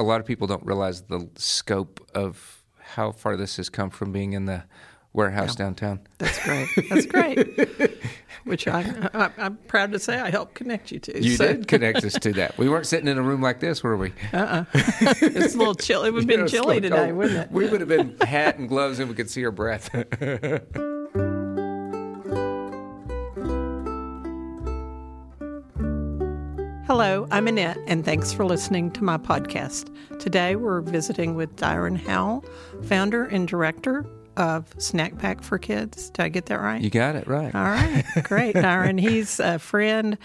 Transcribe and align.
a 0.00 0.02
lot 0.02 0.20
of 0.20 0.26
people 0.26 0.46
don't 0.46 0.64
realize 0.64 1.02
the 1.02 1.28
scope 1.36 2.04
of 2.14 2.64
how 2.78 3.12
far 3.12 3.36
this 3.36 3.58
has 3.58 3.68
come 3.68 3.90
from 3.90 4.12
being 4.12 4.32
in 4.32 4.46
the 4.46 4.64
warehouse 5.12 5.50
yeah. 5.50 5.64
downtown. 5.66 6.00
That's 6.18 6.42
great. 6.42 6.68
That's 6.88 7.06
great. 7.06 8.00
Which 8.44 8.66
I, 8.66 9.10
I, 9.12 9.30
am 9.44 9.58
proud 9.68 9.92
to 9.92 9.98
say 9.98 10.18
I 10.18 10.30
helped 10.30 10.54
connect 10.54 10.90
you 10.90 10.98
to. 11.00 11.22
You 11.22 11.36
so. 11.36 11.46
did 11.46 11.68
connect 11.68 12.02
us 12.02 12.14
to 12.14 12.32
that. 12.34 12.56
We 12.56 12.70
weren't 12.70 12.86
sitting 12.86 13.06
in 13.06 13.18
a 13.18 13.22
room 13.22 13.42
like 13.42 13.60
this, 13.60 13.82
were 13.82 13.96
we? 13.96 14.12
Uh-uh. 14.32 14.64
it's 14.74 15.54
a 15.54 15.58
little 15.58 15.74
chilly. 15.74 16.08
It 16.08 16.12
would 16.12 16.22
have 16.22 16.28
been 16.28 16.48
chilly 16.48 16.80
today, 16.80 17.10
oh, 17.10 17.14
wouldn't 17.14 17.38
it? 17.38 17.52
We 17.52 17.68
would 17.68 17.80
have 17.80 17.88
been 17.88 18.16
hat 18.20 18.58
and 18.58 18.68
gloves 18.68 18.98
and 18.98 19.10
we 19.10 19.14
could 19.14 19.28
see 19.28 19.44
our 19.44 19.52
breath. 19.52 19.90
Hello, 26.90 27.28
I'm 27.30 27.46
Annette, 27.46 27.78
and 27.86 28.04
thanks 28.04 28.32
for 28.32 28.44
listening 28.44 28.90
to 28.90 29.04
my 29.04 29.16
podcast. 29.16 29.94
Today 30.18 30.56
we're 30.56 30.80
visiting 30.80 31.36
with 31.36 31.54
Dyron 31.54 31.96
Howell, 31.96 32.44
founder 32.82 33.26
and 33.26 33.46
director 33.46 34.04
of 34.36 34.74
Snack 34.78 35.16
Pack 35.16 35.40
for 35.40 35.56
Kids. 35.56 36.10
Did 36.10 36.24
I 36.24 36.28
get 36.30 36.46
that 36.46 36.60
right? 36.60 36.80
You 36.82 36.90
got 36.90 37.14
it 37.14 37.28
right. 37.28 37.54
All 37.54 37.62
right, 37.62 38.04
great, 38.24 38.54
Dyron. 38.56 38.98
He's 38.98 39.38
a 39.38 39.60
friend 39.60 40.18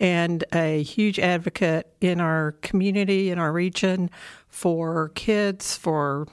and 0.00 0.42
a 0.52 0.82
huge 0.82 1.20
advocate 1.20 1.86
in 2.00 2.20
our 2.20 2.56
community, 2.62 3.30
in 3.30 3.38
our 3.38 3.52
region, 3.52 4.10
for 4.48 5.10
kids, 5.10 5.76
for 5.76 6.26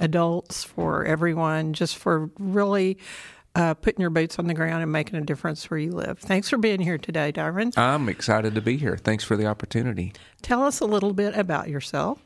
adults, 0.00 0.62
for 0.62 1.04
everyone, 1.04 1.72
just 1.72 1.96
for 1.96 2.30
really 2.38 2.96
uh, 3.54 3.74
putting 3.74 4.00
your 4.00 4.10
boots 4.10 4.38
on 4.38 4.46
the 4.46 4.54
ground 4.54 4.82
and 4.82 4.92
making 4.92 5.18
a 5.18 5.22
difference 5.22 5.68
where 5.70 5.78
you 5.78 5.90
live. 5.90 6.18
Thanks 6.18 6.48
for 6.48 6.58
being 6.58 6.80
here 6.80 6.98
today, 6.98 7.32
Dyron. 7.32 7.76
I'm 7.76 8.08
excited 8.08 8.54
to 8.54 8.60
be 8.60 8.76
here. 8.76 8.96
Thanks 8.96 9.24
for 9.24 9.36
the 9.36 9.46
opportunity. 9.46 10.12
Tell 10.42 10.62
us 10.62 10.80
a 10.80 10.86
little 10.86 11.12
bit 11.12 11.36
about 11.36 11.68
yourself. 11.68 12.24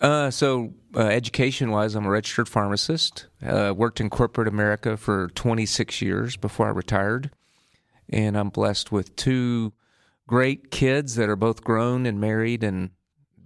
Uh, 0.00 0.30
so, 0.30 0.74
uh, 0.94 1.00
education 1.00 1.70
wise, 1.70 1.94
I'm 1.94 2.04
a 2.04 2.10
registered 2.10 2.48
pharmacist. 2.48 3.28
Uh, 3.44 3.72
worked 3.74 4.00
in 4.00 4.10
corporate 4.10 4.48
America 4.48 4.96
for 4.96 5.28
26 5.28 6.02
years 6.02 6.36
before 6.36 6.66
I 6.66 6.70
retired. 6.70 7.30
And 8.08 8.36
I'm 8.36 8.50
blessed 8.50 8.92
with 8.92 9.16
two 9.16 9.72
great 10.26 10.70
kids 10.70 11.14
that 11.14 11.28
are 11.28 11.36
both 11.36 11.64
grown 11.64 12.04
and 12.04 12.20
married 12.20 12.62
and 12.62 12.90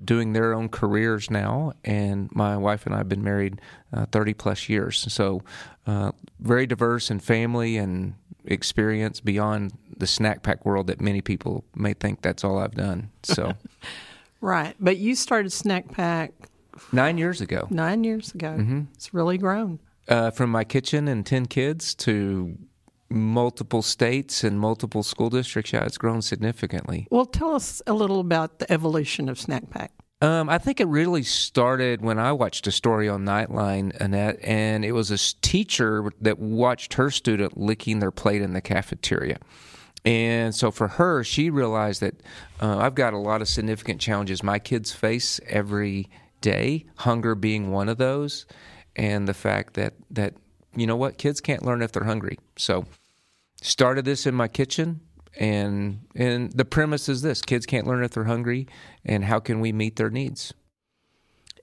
doing 0.05 0.33
their 0.33 0.55
own 0.55 0.69
careers 0.69 1.31
now, 1.31 1.73
and 1.85 2.31
my 2.33 2.57
wife 2.57 2.87
and 2.87 2.95
I 2.95 2.99
have 2.99 3.09
been 3.09 3.23
married 3.23 3.61
uh, 3.93 4.07
30 4.13 4.35
plus 4.35 4.69
years. 4.69 5.13
So, 5.13 5.43
uh, 5.87 6.13
very 6.39 6.67
diverse 6.67 7.11
in 7.11 7.21
family 7.21 7.77
and 7.77 8.15
experience 8.45 9.21
beyond 9.21 9.73
the 9.97 10.07
snack 10.07 10.43
pack 10.43 10.65
world 10.65 10.87
that 10.87 11.01
many 11.01 11.21
people 11.21 11.65
may 11.75 11.93
think 11.93 12.23
that's 12.23 12.45
all 12.45 12.59
I've 12.59 12.75
done. 12.75 13.11
So, 13.23 13.53
right. 14.41 14.75
But 14.81 14.97
you 14.97 15.15
started 15.15 15.53
Snack 15.53 15.91
Pack 15.93 16.33
nine 16.93 17.19
years 17.19 17.41
ago. 17.41 17.67
Nine 17.71 18.05
years 18.05 18.35
ago. 18.35 18.57
Mm-hmm. 18.59 18.83
It's 18.95 19.13
really 19.13 19.39
grown. 19.39 19.79
Uh, 20.09 20.31
from 20.31 20.51
my 20.51 20.65
kitchen 20.65 21.07
and 21.07 21.25
10 21.25 21.47
kids 21.47 21.95
to 21.95 22.59
multiple 23.11 23.83
states 23.83 24.45
and 24.45 24.59
multiple 24.59 25.03
school 25.03 25.31
districts, 25.31 25.73
yeah, 25.73 25.85
it's 25.85 25.99
grown 25.99 26.23
significantly. 26.23 27.07
Well, 27.11 27.27
tell 27.27 27.55
us 27.55 27.83
a 27.87 27.93
little 27.93 28.21
about 28.21 28.59
the 28.59 28.73
evolution 28.73 29.29
of 29.29 29.39
Snack 29.39 29.71
Pack. 29.71 29.93
Um, 30.23 30.51
I 30.51 30.59
think 30.59 30.81
it 30.81 30.87
really 30.87 31.23
started 31.23 32.03
when 32.03 32.19
I 32.19 32.33
watched 32.33 32.67
a 32.67 32.71
story 32.71 33.09
on 33.09 33.25
Nightline, 33.25 33.99
Annette, 34.01 34.39
and 34.43 34.85
it 34.85 34.93
was 34.93 35.11
a 35.11 35.19
teacher 35.41 36.11
that 36.21 36.39
watched 36.39 36.95
her 36.95 37.11
student 37.11 37.57
licking 37.57 38.01
their 38.01 38.11
plate 38.11 38.43
in 38.43 38.53
the 38.53 38.61
cafeteria. 38.61 39.39
And 40.05 40.55
so 40.55 40.71
for 40.71 40.89
her, 40.89 41.25
she 41.25 41.49
realized 41.49 42.03
that 42.03 42.15
uh, 42.61 42.79
I've 42.79 42.95
got 42.95 43.15
a 43.15 43.19
lot 43.19 43.41
of 43.41 43.49
significant 43.49 44.01
challenges 44.01 44.43
my 44.43 44.59
kids 44.59 44.93
face 44.93 45.41
every 45.47 46.11
day, 46.43 46.87
hunger 46.97 47.35
being 47.35 47.71
one 47.71 47.89
of 47.89 47.97
those, 47.97 48.47
and 48.97 49.27
the 49.27 49.35
fact 49.35 49.75
that, 49.75 49.95
that 50.11 50.35
you 50.75 50.87
know 50.87 50.97
what, 50.97 51.17
kids 51.17 51.41
can't 51.41 51.65
learn 51.65 51.83
if 51.83 51.93
they're 51.93 52.05
hungry. 52.05 52.39
So 52.57 52.85
started 53.63 54.05
this 54.05 54.27
in 54.27 54.35
my 54.35 54.49
kitchen 54.49 55.01
and 55.39 56.01
and 56.15 56.53
the 56.53 56.65
premise 56.65 57.09
is 57.09 57.23
this 57.23 57.43
kids 57.43 57.67
can't 57.67 57.87
learn 57.87 58.03
if 58.03 58.13
they're 58.13 58.25
hungry 58.25 58.67
and 59.05 59.25
how 59.25 59.39
can 59.39 59.61
we 59.61 59.73
meet 59.73 59.97
their 59.97 60.11
needs? 60.11 60.53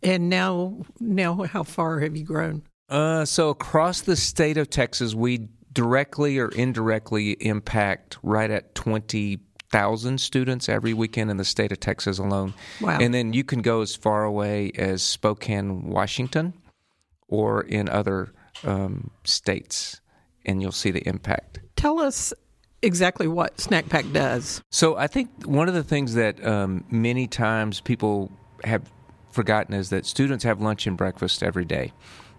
And 0.03 0.29
now 0.29 0.85
now 0.99 1.43
how 1.43 1.63
far 1.63 1.99
have 1.99 2.15
you 2.15 2.23
grown? 2.23 2.63
Uh, 2.89 3.25
so 3.25 3.49
across 3.49 4.01
the 4.01 4.15
state 4.15 4.57
of 4.57 4.69
texas 4.69 5.13
we 5.13 5.47
directly 5.73 6.39
or 6.39 6.47
indirectly 6.49 7.31
impact 7.41 8.17
right 8.23 8.49
at 8.49 8.73
20,000 8.73 10.19
students 10.19 10.69
every 10.69 10.93
weekend 10.93 11.29
in 11.29 11.37
the 11.37 11.45
state 11.45 11.71
of 11.71 11.79
texas 11.79 12.17
alone. 12.17 12.53
Wow. 12.79 12.97
and 12.99 13.13
then 13.13 13.33
you 13.33 13.43
can 13.43 13.61
go 13.61 13.81
as 13.81 13.95
far 13.95 14.23
away 14.23 14.71
as 14.77 15.03
spokane 15.03 15.83
washington 15.89 16.53
or 17.27 17.61
in 17.63 17.89
other 17.89 18.31
um, 18.63 19.11
states 19.25 19.99
and 20.45 20.61
you'll 20.61 20.71
see 20.71 20.91
the 20.91 21.05
impact 21.07 21.59
Tell 21.77 21.99
us 21.99 22.33
exactly 22.81 23.27
what 23.27 23.61
Snack 23.61 23.87
Pack 23.87 24.11
does. 24.11 24.61
So 24.69 24.97
I 24.97 25.07
think 25.07 25.29
one 25.45 25.67
of 25.67 25.73
the 25.73 25.83
things 25.83 26.15
that 26.15 26.45
um, 26.45 26.83
many 26.89 27.27
times 27.27 27.79
people 27.79 28.31
have 28.63 28.91
forgotten 29.31 29.73
is 29.73 29.89
that 29.91 30.05
students 30.05 30.43
have 30.43 30.59
lunch 30.59 30.87
and 30.87 30.97
breakfast 30.97 31.43
every 31.43 31.65
day. 31.65 31.93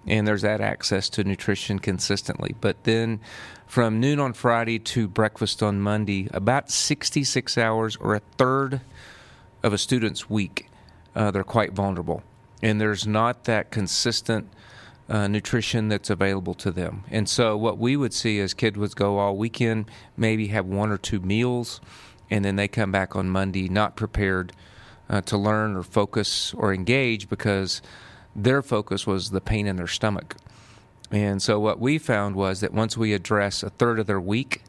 And 0.06 0.26
there's 0.26 0.42
that 0.42 0.60
access 0.60 1.08
to 1.10 1.24
nutrition 1.24 1.78
consistently. 1.78 2.54
But 2.60 2.84
then 2.84 3.20
from 3.66 4.00
noon 4.00 4.20
on 4.20 4.32
Friday 4.32 4.78
to 4.80 5.06
breakfast 5.06 5.62
on 5.62 5.80
Monday, 5.80 6.28
about 6.32 6.70
66 6.70 7.58
hours 7.58 7.96
or 7.96 8.14
a 8.14 8.20
third 8.38 8.80
of 9.62 9.72
a 9.72 9.78
student's 9.78 10.28
week, 10.30 10.68
uh, 11.14 11.30
they're 11.30 11.44
quite 11.44 11.72
vulnerable. 11.72 12.22
And 12.62 12.80
there's 12.80 13.06
not 13.06 13.44
that 13.44 13.70
consistent 13.70 14.48
uh, 15.08 15.26
nutrition 15.26 15.88
that's 15.88 16.10
available 16.10 16.54
to 16.54 16.70
them. 16.70 17.04
And 17.10 17.28
so, 17.28 17.56
what 17.56 17.78
we 17.78 17.96
would 17.96 18.12
see 18.12 18.38
is 18.38 18.54
kids 18.54 18.76
would 18.76 18.94
go 18.94 19.18
all 19.18 19.36
weekend, 19.36 19.90
maybe 20.16 20.48
have 20.48 20.66
one 20.66 20.90
or 20.90 20.98
two 20.98 21.20
meals, 21.20 21.80
and 22.30 22.44
then 22.44 22.56
they 22.56 22.68
come 22.68 22.92
back 22.92 23.16
on 23.16 23.28
Monday 23.30 23.68
not 23.68 23.96
prepared 23.96 24.52
uh, 25.08 25.22
to 25.22 25.38
learn 25.38 25.76
or 25.76 25.82
focus 25.82 26.52
or 26.54 26.74
engage 26.74 27.28
because 27.28 27.80
their 28.36 28.60
focus 28.60 29.06
was 29.06 29.30
the 29.30 29.40
pain 29.40 29.66
in 29.66 29.76
their 29.76 29.86
stomach. 29.86 30.36
And 31.10 31.40
so, 31.40 31.58
what 31.58 31.80
we 31.80 31.96
found 31.96 32.36
was 32.36 32.60
that 32.60 32.74
once 32.74 32.96
we 32.96 33.14
address 33.14 33.62
a 33.62 33.70
third 33.70 33.98
of 33.98 34.06
their 34.06 34.20
week 34.20 34.62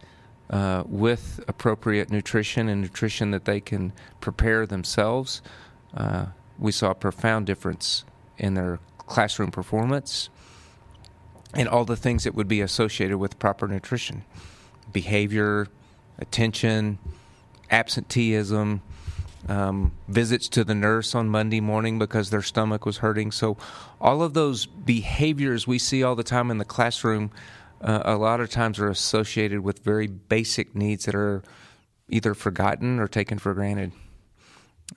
uh, 0.49 0.83
with 0.85 1.43
appropriate 1.49 2.09
nutrition 2.09 2.69
and 2.69 2.81
nutrition 2.81 3.31
that 3.31 3.43
they 3.43 3.59
can 3.59 3.91
prepare 4.21 4.65
themselves, 4.65 5.41
uh, 5.93 6.27
we 6.57 6.71
saw 6.71 6.91
a 6.91 6.95
profound 6.95 7.45
difference 7.45 8.05
in 8.37 8.53
their 8.53 8.79
classroom 9.09 9.51
performance, 9.51 10.29
and 11.53 11.67
all 11.67 11.83
the 11.83 11.97
things 11.97 12.23
that 12.23 12.35
would 12.35 12.47
be 12.47 12.61
associated 12.61 13.17
with 13.17 13.39
proper 13.39 13.67
nutrition 13.67 14.23
behavior, 14.91 15.67
attention, 16.17 16.97
absenteeism, 17.69 18.81
um, 19.47 19.91
visits 20.07 20.49
to 20.49 20.63
the 20.63 20.73
nurse 20.73 21.13
on 21.13 21.29
Monday 21.29 21.59
morning 21.59 21.99
because 21.99 22.29
their 22.29 22.41
stomach 22.41 22.85
was 22.85 22.97
hurting. 22.97 23.31
So, 23.31 23.57
all 24.01 24.21
of 24.21 24.33
those 24.33 24.65
behaviors 24.65 25.67
we 25.67 25.79
see 25.79 26.03
all 26.03 26.15
the 26.15 26.23
time 26.23 26.51
in 26.51 26.57
the 26.57 26.65
classroom, 26.65 27.31
uh, 27.81 28.01
a 28.05 28.15
lot 28.15 28.39
of 28.39 28.49
times 28.49 28.79
are 28.79 28.89
associated 28.89 29.61
with 29.61 29.79
very 29.79 30.07
basic 30.07 30.75
needs 30.75 31.05
that 31.05 31.15
are 31.15 31.43
either 32.09 32.33
forgotten 32.33 32.99
or 32.99 33.07
taken 33.07 33.37
for 33.37 33.53
granted. 33.53 33.91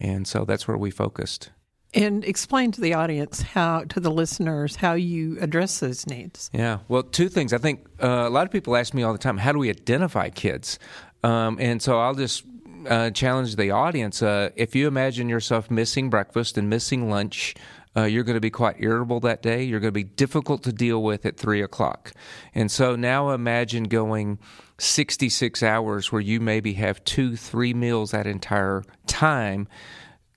And 0.00 0.26
so 0.26 0.44
that's 0.44 0.66
where 0.66 0.76
we 0.76 0.90
focused. 0.90 1.50
And 1.94 2.24
explain 2.24 2.72
to 2.72 2.80
the 2.80 2.94
audience 2.94 3.42
how, 3.42 3.84
to 3.90 4.00
the 4.00 4.10
listeners, 4.10 4.76
how 4.76 4.94
you 4.94 5.36
address 5.40 5.80
those 5.80 6.06
needs. 6.06 6.50
Yeah, 6.52 6.78
well, 6.88 7.02
two 7.02 7.28
things. 7.28 7.52
I 7.52 7.58
think 7.58 7.86
uh, 8.02 8.24
a 8.26 8.30
lot 8.30 8.46
of 8.46 8.50
people 8.50 8.76
ask 8.76 8.94
me 8.94 9.02
all 9.02 9.12
the 9.12 9.18
time, 9.18 9.36
how 9.36 9.52
do 9.52 9.58
we 9.58 9.68
identify 9.68 10.30
kids? 10.30 10.78
Um, 11.22 11.58
and 11.60 11.82
so 11.82 12.00
I'll 12.00 12.14
just 12.14 12.44
uh, 12.88 13.10
challenge 13.10 13.56
the 13.56 13.70
audience. 13.72 14.22
Uh, 14.22 14.50
if 14.56 14.74
you 14.74 14.88
imagine 14.88 15.28
yourself 15.28 15.70
missing 15.70 16.08
breakfast 16.08 16.56
and 16.56 16.70
missing 16.70 17.10
lunch, 17.10 17.54
uh, 17.96 18.04
you're 18.04 18.24
going 18.24 18.34
to 18.34 18.40
be 18.40 18.50
quite 18.50 18.76
irritable 18.78 19.20
that 19.20 19.42
day. 19.42 19.62
You're 19.62 19.80
going 19.80 19.88
to 19.88 19.92
be 19.92 20.04
difficult 20.04 20.62
to 20.64 20.72
deal 20.72 21.02
with 21.02 21.26
at 21.26 21.36
three 21.36 21.62
o'clock. 21.62 22.12
And 22.54 22.70
so 22.70 22.96
now 22.96 23.30
imagine 23.30 23.84
going 23.84 24.38
66 24.78 25.62
hours 25.62 26.10
where 26.10 26.20
you 26.20 26.40
maybe 26.40 26.72
have 26.74 27.04
two, 27.04 27.36
three 27.36 27.74
meals 27.74 28.12
that 28.12 28.26
entire 28.26 28.82
time 29.06 29.68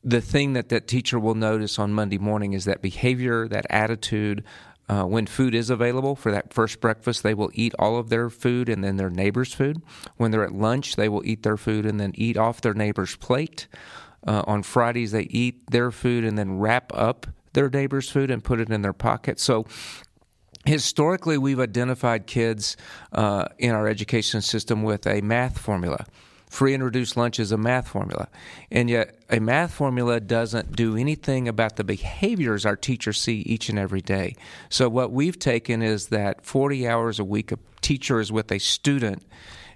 the 0.05 0.21
thing 0.21 0.53
that 0.53 0.69
that 0.69 0.87
teacher 0.87 1.17
will 1.19 1.33
notice 1.33 1.79
on 1.79 1.91
Monday 1.91 2.19
morning 2.19 2.53
is 2.53 2.65
that 2.65 2.81
behavior, 2.81 3.47
that 3.47 3.65
attitude. 3.71 4.43
Uh, 4.87 5.03
when 5.03 5.25
food 5.25 5.55
is 5.55 5.71
available 5.71 6.15
for 6.15 6.31
that 6.31 6.53
first 6.53 6.79
breakfast, 6.79 7.23
they 7.23 7.33
will 7.33 7.49
eat 7.55 7.73
all 7.79 7.97
of 7.97 8.09
their 8.09 8.29
food 8.29 8.69
and 8.69 8.83
then 8.83 8.97
their 8.97 9.09
neighbor's 9.09 9.51
food. 9.51 9.81
When 10.17 10.29
they're 10.29 10.43
at 10.43 10.53
lunch, 10.53 10.95
they 10.95 11.09
will 11.09 11.25
eat 11.25 11.41
their 11.41 11.57
food 11.57 11.87
and 11.87 11.99
then 11.99 12.11
eat 12.13 12.37
off 12.37 12.61
their 12.61 12.75
neighbor's 12.75 13.15
plate. 13.15 13.67
Uh, 14.27 14.43
on 14.45 14.61
Fridays, 14.61 15.11
they 15.11 15.23
eat 15.23 15.71
their 15.71 15.89
food 15.89 16.23
and 16.23 16.37
then 16.37 16.59
wrap 16.59 16.91
up 16.93 17.25
their 17.53 17.69
neighbor's 17.69 18.07
food 18.07 18.29
and 18.29 18.43
put 18.43 18.61
it 18.61 18.69
in 18.69 18.83
their 18.83 18.93
pocket. 18.93 19.39
So 19.39 19.65
historically, 20.65 21.39
we've 21.39 21.59
identified 21.59 22.27
kids 22.27 22.77
uh, 23.11 23.47
in 23.57 23.71
our 23.71 23.87
education 23.87 24.43
system 24.43 24.83
with 24.83 25.07
a 25.07 25.21
math 25.21 25.57
formula 25.57 26.05
free 26.55 26.73
and 26.73 26.83
reduced 26.83 27.17
lunch 27.17 27.37
is 27.37 27.51
a 27.51 27.57
math 27.57 27.89
formula. 27.89 28.29
And 28.71 28.89
yet, 28.89 29.19
a 29.29 29.39
math 29.39 29.73
formula 29.73 30.19
doesn't 30.21 30.75
do 30.75 30.95
anything 30.95 31.47
about 31.47 31.75
the 31.75 31.83
behaviors 31.83 32.65
our 32.65 32.77
teachers 32.77 33.19
see 33.19 33.41
each 33.41 33.67
and 33.69 33.77
every 33.77 34.01
day. 34.01 34.35
So, 34.69 34.87
what 34.87 35.11
we've 35.11 35.37
taken 35.37 35.81
is 35.81 36.07
that 36.07 36.45
40 36.45 36.87
hours 36.87 37.19
a 37.19 37.25
week 37.25 37.51
a 37.51 37.59
teacher 37.81 38.19
is 38.19 38.31
with 38.31 38.51
a 38.51 38.59
student 38.59 39.23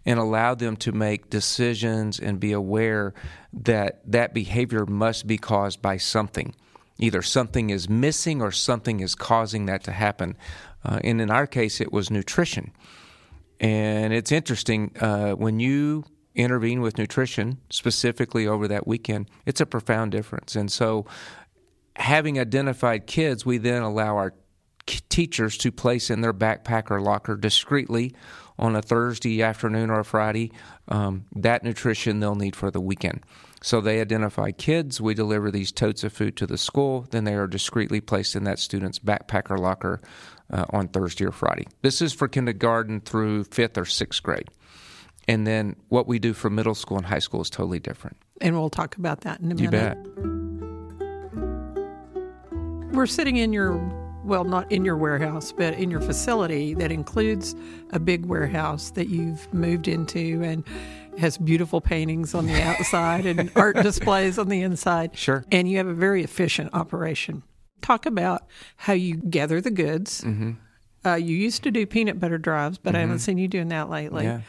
and 0.05 0.17
allow 0.17 0.55
them 0.55 0.77
to 0.77 0.93
make 0.93 1.29
decisions 1.29 2.17
and 2.17 2.39
be 2.39 2.53
aware 2.53 3.13
that 3.51 4.01
that 4.09 4.33
behavior 4.33 4.85
must 4.85 5.27
be 5.27 5.37
caused 5.37 5.81
by 5.81 5.97
something. 5.97 6.55
Either 6.97 7.21
something 7.21 7.69
is 7.69 7.89
missing 7.89 8.41
or 8.41 8.51
something 8.51 9.01
is 9.01 9.15
causing 9.15 9.65
that 9.65 9.83
to 9.83 9.91
happen. 9.91 10.37
Uh, 10.83 10.99
and 11.03 11.19
in 11.19 11.29
our 11.29 11.45
case, 11.45 11.81
it 11.81 11.91
was 11.91 12.09
nutrition. 12.09 12.71
And 13.59 14.13
it's 14.13 14.31
interesting 14.31 14.95
uh, 15.01 15.31
when 15.31 15.59
you 15.59 16.05
intervene 16.39 16.81
with 16.81 16.97
nutrition, 16.97 17.59
specifically 17.69 18.47
over 18.47 18.67
that 18.67 18.87
weekend, 18.87 19.29
it's 19.45 19.61
a 19.61 19.65
profound 19.65 20.11
difference. 20.11 20.55
And 20.55 20.71
so, 20.71 21.05
having 21.95 22.39
identified 22.39 23.07
kids, 23.07 23.45
we 23.45 23.57
then 23.57 23.81
allow 23.81 24.15
our 24.15 24.33
teachers 25.09 25.57
to 25.57 25.71
place 25.71 26.09
in 26.09 26.21
their 26.21 26.33
backpack 26.33 26.89
or 26.89 27.01
locker 27.01 27.35
discreetly 27.35 28.13
on 28.57 28.75
a 28.75 28.81
Thursday 28.81 29.41
afternoon 29.41 29.89
or 29.89 29.99
a 29.99 30.05
Friday 30.05 30.51
um, 30.87 31.25
that 31.35 31.63
nutrition 31.63 32.19
they'll 32.19 32.35
need 32.35 32.55
for 32.55 32.71
the 32.71 32.81
weekend. 32.81 33.21
So 33.61 33.81
they 33.81 33.99
identify 33.99 34.51
kids. 34.51 35.01
We 35.01 35.13
deliver 35.13 35.51
these 35.51 35.71
totes 35.71 36.03
of 36.03 36.13
food 36.13 36.37
to 36.37 36.47
the 36.47 36.57
school. 36.57 37.05
Then 37.11 37.25
they 37.25 37.35
are 37.35 37.47
discreetly 37.47 38.01
placed 38.01 38.35
in 38.35 38.45
that 38.45 38.59
student's 38.59 38.99
backpack 38.99 39.51
or 39.51 39.57
locker 39.57 40.01
uh, 40.51 40.65
on 40.69 40.87
Thursday 40.87 41.25
or 41.25 41.31
Friday. 41.31 41.67
This 41.81 42.01
is 42.01 42.13
for 42.13 42.27
kindergarten 42.27 43.01
through 43.01 43.45
fifth 43.45 43.77
or 43.77 43.85
sixth 43.85 44.23
grade. 44.23 44.47
And 45.29 45.45
then 45.45 45.75
what 45.89 46.07
we 46.07 46.17
do 46.17 46.33
for 46.33 46.49
middle 46.49 46.73
school 46.73 46.97
and 46.97 47.05
high 47.05 47.19
school 47.19 47.39
is 47.39 47.51
totally 47.51 47.79
different. 47.79 48.17
And 48.41 48.59
we'll 48.59 48.71
talk 48.71 48.97
about 48.97 49.21
that 49.21 49.39
in 49.39 49.51
a 49.51 49.55
you 49.55 49.69
minute. 49.69 49.97
You 49.97 50.11
bet. 52.81 52.95
We're 52.95 53.05
sitting 53.05 53.37
in 53.37 53.53
your 53.53 53.77
well, 54.23 54.43
not 54.43 54.71
in 54.71 54.83
your 54.83 54.97
warehouse, 54.97 55.51
but 55.51 55.75
in 55.75 55.91
your 55.91 56.01
facility 56.01 56.73
that 56.73 56.91
includes 56.91 57.55
a 57.91 57.99
big 57.99 58.25
warehouse 58.25 58.89
that 58.91 59.07
you've 59.07 59.51
moved 59.53 59.87
into 59.87 60.41
and 60.43 60.63
has 61.19 61.37
beautiful 61.37 61.79
paintings 61.79 62.33
on 62.33 62.47
the 62.47 62.59
outside 62.63 63.27
and 63.27 63.51
art 63.55 63.75
displays 63.75 64.39
on 64.39 64.49
the 64.49 64.61
inside. 64.63 65.15
Sure. 65.15 65.45
And 65.51 65.69
you 65.69 65.77
have 65.77 65.87
a 65.87 65.93
very 65.93 66.23
efficient 66.23 66.73
operation. 66.73 67.43
Talk 67.81 68.07
about 68.07 68.47
how 68.77 68.93
you 68.93 69.17
gather 69.17 69.61
the 69.61 69.71
goods. 69.71 70.21
Mm-hmm. 70.21 70.53
Uh, 71.05 71.15
you 71.15 71.35
used 71.35 71.61
to 71.63 71.71
do 71.71 71.85
peanut 71.85 72.19
butter 72.19 72.39
drives, 72.39 72.79
but 72.79 72.89
mm-hmm. 72.89 72.97
I 72.97 72.99
haven't 73.01 73.15
mm-hmm. 73.17 73.23
seen 73.23 73.37
you 73.37 73.47
doing 73.47 73.67
that 73.69 73.91
lately. 73.91 74.23
Yeah. 74.23 74.41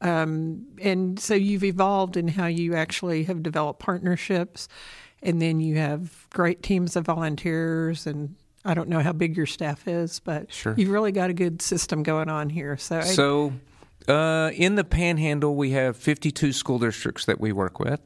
Um, 0.00 0.66
and 0.80 1.18
so 1.18 1.34
you've 1.34 1.64
evolved 1.64 2.16
in 2.16 2.28
how 2.28 2.46
you 2.46 2.74
actually 2.74 3.24
have 3.24 3.42
developed 3.42 3.80
partnerships, 3.80 4.68
and 5.22 5.40
then 5.40 5.60
you 5.60 5.76
have 5.76 6.26
great 6.30 6.62
teams 6.62 6.96
of 6.96 7.06
volunteers 7.06 8.06
and 8.06 8.34
I 8.66 8.74
don't 8.74 8.88
know 8.88 9.00
how 9.00 9.12
big 9.12 9.36
your 9.36 9.46
staff 9.46 9.86
is, 9.86 10.18
but 10.18 10.52
sure. 10.52 10.74
you've 10.76 10.90
really 10.90 11.12
got 11.12 11.30
a 11.30 11.32
good 11.32 11.62
system 11.62 12.02
going 12.02 12.28
on 12.28 12.50
here. 12.50 12.76
So, 12.76 13.00
so 13.00 13.52
uh, 14.08 14.50
in 14.54 14.74
the 14.74 14.82
Panhandle, 14.82 15.54
we 15.54 15.70
have 15.70 15.96
52 15.96 16.52
school 16.52 16.80
districts 16.80 17.26
that 17.26 17.40
we 17.40 17.52
work 17.52 17.78
with, 17.78 18.00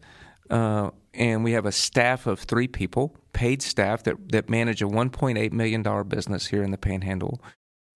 uh, 0.51 0.91
and 1.15 1.43
we 1.43 1.53
have 1.53 1.65
a 1.65 1.73
staff 1.73 2.27
of 2.27 2.41
three 2.41 2.69
people, 2.69 3.17
paid 3.33 3.63
staff 3.63 4.03
that 4.03 4.17
that 4.33 4.51
manage 4.51 4.83
a 4.83 4.87
1.8 4.87 5.53
million 5.53 5.83
dollar 5.83 6.05
business 6.05 6.47
here 6.49 6.63
in 6.63 6.73
the 6.73 6.79
Panhandle, 6.79 7.41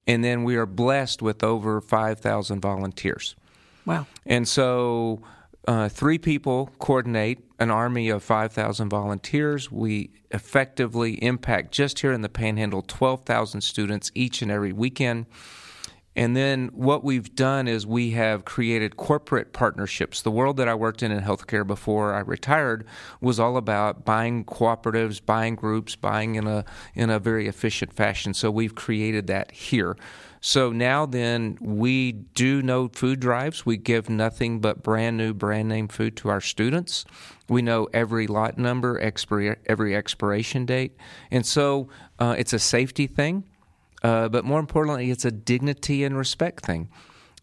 and 0.07 0.25
then 0.25 0.43
we 0.43 0.57
are 0.57 0.67
blessed 0.67 1.21
with 1.21 1.45
over 1.45 1.83
5,000 1.83 2.61
volunteers. 2.61 3.37
Wow! 3.87 4.07
And 4.27 4.47
so 4.49 5.23
uh, 5.67 5.89
three 5.89 6.19
people 6.19 6.71
coordinate 6.79 7.39
an 7.59 7.71
army 7.71 8.09
of 8.09 8.23
5,000 8.23 8.89
volunteers. 8.89 9.71
We 9.71 10.11
effectively 10.31 11.15
impact 11.23 11.73
just 11.73 12.01
here 12.01 12.13
in 12.13 12.23
the 12.23 12.29
Panhandle 12.29 12.83
12,000 12.83 13.61
students 13.61 14.11
each 14.15 14.43
and 14.43 14.51
every 14.51 14.73
weekend. 14.73 15.27
And 16.17 16.37
then 16.37 16.69
what 16.69 17.03
we've 17.03 17.35
done 17.35 17.67
is 17.67 17.87
we 17.87 18.13
have 18.13 18.45
created 18.45 18.97
corporate 18.97 19.53
partnerships. 19.53 20.23
The 20.23 20.31
world 20.31 20.57
that 20.59 20.69
I 20.69 20.75
worked 20.75 21.03
in 21.03 21.11
in 21.11 21.21
healthcare 21.23 21.67
before 21.67 22.15
I 22.15 22.21
retired 22.21 22.87
was 23.21 23.41
all 23.41 23.57
about 23.57 24.05
buying 24.05 24.45
cooperatives, 24.45 25.25
buying 25.25 25.57
groups, 25.57 25.97
buying 25.97 26.37
in 26.37 26.47
a 26.47 26.65
in 26.95 27.11
a 27.11 27.19
very 27.19 27.49
efficient 27.49 27.93
fashion. 27.93 28.33
So 28.33 28.51
we've 28.51 28.77
created 28.77 29.27
that 29.27 29.51
here. 29.51 29.97
So 30.47 30.73
now 30.73 31.07
then, 31.07 31.57
we 31.59 32.13
do 32.13 32.61
know 32.61 32.89
food 32.89 33.19
drives. 33.19 33.65
We 33.65 33.79
give 33.79 34.11
nothing 34.11 34.61
but 34.61 34.83
brand 34.83 35.17
new, 35.17 35.33
brand 35.33 35.71
name 35.71 35.89
food 35.89 36.19
to 36.19 36.29
our 36.29 36.43
students. 36.43 37.07
We 37.49 37.63
know 37.63 37.89
every 37.95 38.27
lot 38.27 38.59
number, 38.59 39.01
every 39.01 39.97
expiration 39.97 40.67
date. 40.67 40.99
And 41.31 41.47
so 41.47 41.89
uh, 42.19 42.35
it's 42.37 42.53
a 42.53 42.59
safety 42.59 43.07
thing, 43.07 43.45
uh, 44.03 44.29
but 44.29 44.45
more 44.45 44.61
importantly, 44.61 45.11
it's 45.11 45.25
a 45.25 45.31
dignity 45.31 46.05
and 46.05 46.15
respect 46.15 46.67
thing. 46.67 46.91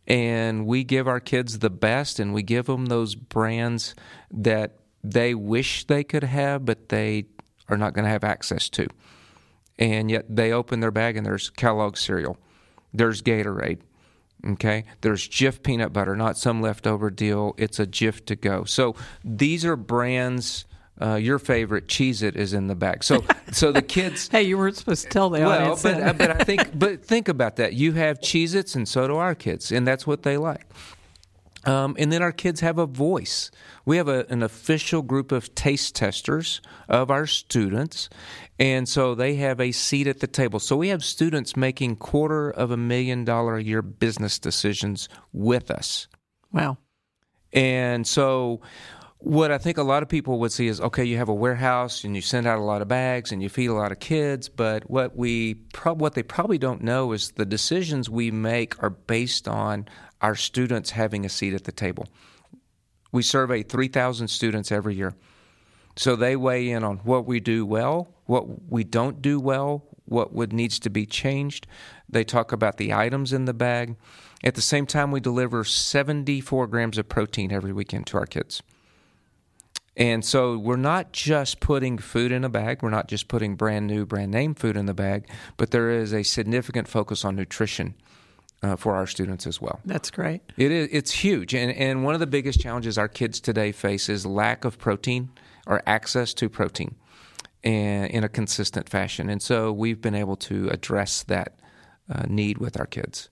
And 0.05 0.67
we 0.67 0.83
give 0.83 1.07
our 1.07 1.19
kids 1.19 1.57
the 1.57 1.71
best, 1.71 2.19
and 2.19 2.35
we 2.35 2.43
give 2.43 2.67
them 2.67 2.85
those 2.85 3.15
brands 3.15 3.95
that 4.29 4.77
they 5.03 5.33
wish 5.33 5.87
they 5.87 6.03
could 6.03 6.23
have, 6.23 6.65
but 6.65 6.89
they 6.89 7.25
are 7.67 7.77
not 7.77 7.93
going 7.93 8.05
to 8.05 8.11
have 8.11 8.23
access 8.23 8.69
to. 8.69 8.85
And 9.79 10.11
yet 10.11 10.25
they 10.29 10.51
open 10.51 10.81
their 10.81 10.91
bag 10.91 11.17
and 11.17 11.25
there's 11.25 11.49
Kellogg 11.49 11.97
cereal 11.97 12.37
there's 12.93 13.21
Gatorade. 13.21 13.79
Okay, 14.45 14.85
there's 15.01 15.27
Jif 15.27 15.61
peanut 15.61 15.93
butter, 15.93 16.15
not 16.15 16.35
some 16.35 16.61
leftover 16.61 17.11
deal. 17.11 17.53
It's 17.57 17.79
a 17.79 17.85
Jif 17.85 18.25
to 18.25 18.35
go. 18.35 18.63
So 18.63 18.95
these 19.23 19.65
are 19.65 19.75
brands. 19.75 20.65
Uh, 20.99 21.15
your 21.15 21.39
favorite 21.39 21.87
Cheez 21.87 22.21
It 22.21 22.35
is 22.35 22.53
in 22.53 22.67
the 22.67 22.75
back. 22.75 23.01
So, 23.01 23.23
so 23.51 23.71
the 23.71 23.81
kids. 23.81 24.27
hey, 24.27 24.43
you 24.43 24.57
weren't 24.57 24.77
supposed 24.77 25.03
to 25.03 25.09
tell 25.09 25.29
the 25.31 25.39
well, 25.39 25.49
audience. 25.49 25.83
Well, 25.83 26.13
but, 26.13 26.17
but 26.17 26.41
I 26.41 26.43
think, 26.43 26.69
but 26.77 27.03
think 27.03 27.27
about 27.27 27.55
that. 27.55 27.73
You 27.73 27.93
have 27.93 28.19
Cheez 28.19 28.53
Its, 28.53 28.75
and 28.75 28.87
so 28.87 29.07
do 29.07 29.15
our 29.15 29.33
kids, 29.33 29.71
and 29.71 29.87
that's 29.87 30.05
what 30.05 30.23
they 30.23 30.37
like. 30.37 30.65
Um, 31.65 31.95
and 31.99 32.11
then 32.11 32.23
our 32.23 32.31
kids 32.31 32.59
have 32.61 32.79
a 32.79 32.87
voice. 32.87 33.51
We 33.85 33.97
have 33.97 34.07
a, 34.07 34.25
an 34.29 34.41
official 34.41 35.01
group 35.01 35.31
of 35.31 35.53
taste 35.53 35.95
testers 35.95 36.61
of 36.89 37.11
our 37.11 37.27
students, 37.27 38.09
and 38.59 38.89
so 38.89 39.13
they 39.13 39.35
have 39.35 39.59
a 39.59 39.71
seat 39.71 40.07
at 40.07 40.19
the 40.19 40.27
table. 40.27 40.59
So 40.59 40.75
we 40.75 40.89
have 40.89 41.03
students 41.03 41.55
making 41.55 41.97
quarter 41.97 42.49
of 42.49 42.71
a 42.71 42.77
million 42.77 43.25
dollar 43.25 43.57
a 43.57 43.63
year 43.63 43.81
business 43.81 44.39
decisions 44.39 45.07
with 45.31 45.69
us. 45.69 46.07
Wow. 46.51 46.77
And 47.53 48.07
so 48.07 48.61
what 49.21 49.51
I 49.51 49.59
think 49.59 49.77
a 49.77 49.83
lot 49.83 50.01
of 50.01 50.09
people 50.09 50.39
would 50.39 50.51
see 50.51 50.67
is 50.67 50.81
okay, 50.81 51.05
you 51.05 51.17
have 51.17 51.29
a 51.29 51.33
warehouse 51.33 52.03
and 52.03 52.15
you 52.15 52.21
send 52.21 52.47
out 52.47 52.57
a 52.57 52.63
lot 52.63 52.81
of 52.81 52.87
bags 52.87 53.31
and 53.31 53.41
you 53.41 53.49
feed 53.49 53.67
a 53.67 53.73
lot 53.73 53.91
of 53.91 53.99
kids, 53.99 54.49
but 54.49 54.89
what 54.89 55.15
we 55.15 55.55
pro- 55.73 55.93
what 55.93 56.15
they 56.15 56.23
probably 56.23 56.57
don't 56.57 56.81
know 56.81 57.11
is 57.11 57.31
the 57.31 57.45
decisions 57.45 58.09
we 58.09 58.31
make 58.31 58.81
are 58.81 58.89
based 58.89 59.47
on 59.47 59.87
our 60.21 60.35
students 60.35 60.91
having 60.91 61.25
a 61.25 61.29
seat 61.29 61.53
at 61.53 61.63
the 61.63 61.71
table. 61.71 62.07
We 63.11 63.23
survey 63.23 63.63
3,000 63.63 64.27
students 64.27 64.71
every 64.71 64.95
year. 64.95 65.15
So 65.95 66.15
they 66.15 66.35
weigh 66.35 66.69
in 66.69 66.83
on 66.83 66.97
what 66.97 67.25
we 67.25 67.39
do 67.39 67.65
well, 67.65 68.13
what 68.25 68.71
we 68.71 68.83
don't 68.83 69.21
do 69.21 69.39
well, 69.39 69.83
what 70.05 70.33
would 70.33 70.53
needs 70.53 70.79
to 70.79 70.89
be 70.89 71.05
changed. 71.05 71.67
They 72.07 72.23
talk 72.23 72.51
about 72.51 72.77
the 72.77 72.93
items 72.93 73.33
in 73.33 73.45
the 73.45 73.53
bag. 73.53 73.95
At 74.43 74.55
the 74.55 74.61
same 74.61 74.85
time, 74.85 75.11
we 75.11 75.19
deliver 75.19 75.63
74 75.63 76.67
grams 76.67 76.97
of 76.97 77.09
protein 77.09 77.51
every 77.51 77.73
weekend 77.73 78.07
to 78.07 78.17
our 78.17 78.25
kids. 78.25 78.63
And 79.97 80.23
so 80.23 80.57
we're 80.57 80.77
not 80.77 81.11
just 81.11 81.59
putting 81.59 81.97
food 81.97 82.31
in 82.31 82.45
a 82.45 82.49
bag, 82.49 82.81
we're 82.81 82.89
not 82.89 83.09
just 83.09 83.27
putting 83.27 83.55
brand 83.55 83.87
new, 83.87 84.05
brand 84.05 84.31
name 84.31 84.55
food 84.55 84.77
in 84.77 84.85
the 84.85 84.93
bag, 84.93 85.27
but 85.57 85.71
there 85.71 85.89
is 85.89 86.13
a 86.13 86.23
significant 86.23 86.87
focus 86.87 87.25
on 87.25 87.35
nutrition 87.35 87.95
uh, 88.63 88.75
for 88.75 88.95
our 88.95 89.07
students 89.07 89.47
as 89.47 89.59
well. 89.61 89.79
That's 89.85 90.11
great. 90.11 90.41
It 90.57 90.71
is. 90.71 90.89
It's 90.91 91.11
huge, 91.11 91.53
and 91.53 91.71
and 91.71 92.03
one 92.03 92.13
of 92.13 92.19
the 92.19 92.27
biggest 92.27 92.59
challenges 92.59 92.97
our 92.97 93.07
kids 93.07 93.39
today 93.39 93.71
face 93.71 94.09
is 94.09 94.25
lack 94.25 94.65
of 94.65 94.77
protein 94.77 95.29
or 95.67 95.81
access 95.85 96.33
to 96.35 96.49
protein, 96.49 96.95
and 97.63 98.11
in 98.11 98.23
a 98.23 98.29
consistent 98.29 98.89
fashion. 98.89 99.29
And 99.29 99.41
so 99.41 99.71
we've 99.71 100.01
been 100.01 100.15
able 100.15 100.35
to 100.37 100.69
address 100.69 101.23
that 101.23 101.53
uh, 102.09 102.23
need 102.27 102.57
with 102.57 102.79
our 102.79 102.85
kids. 102.85 103.29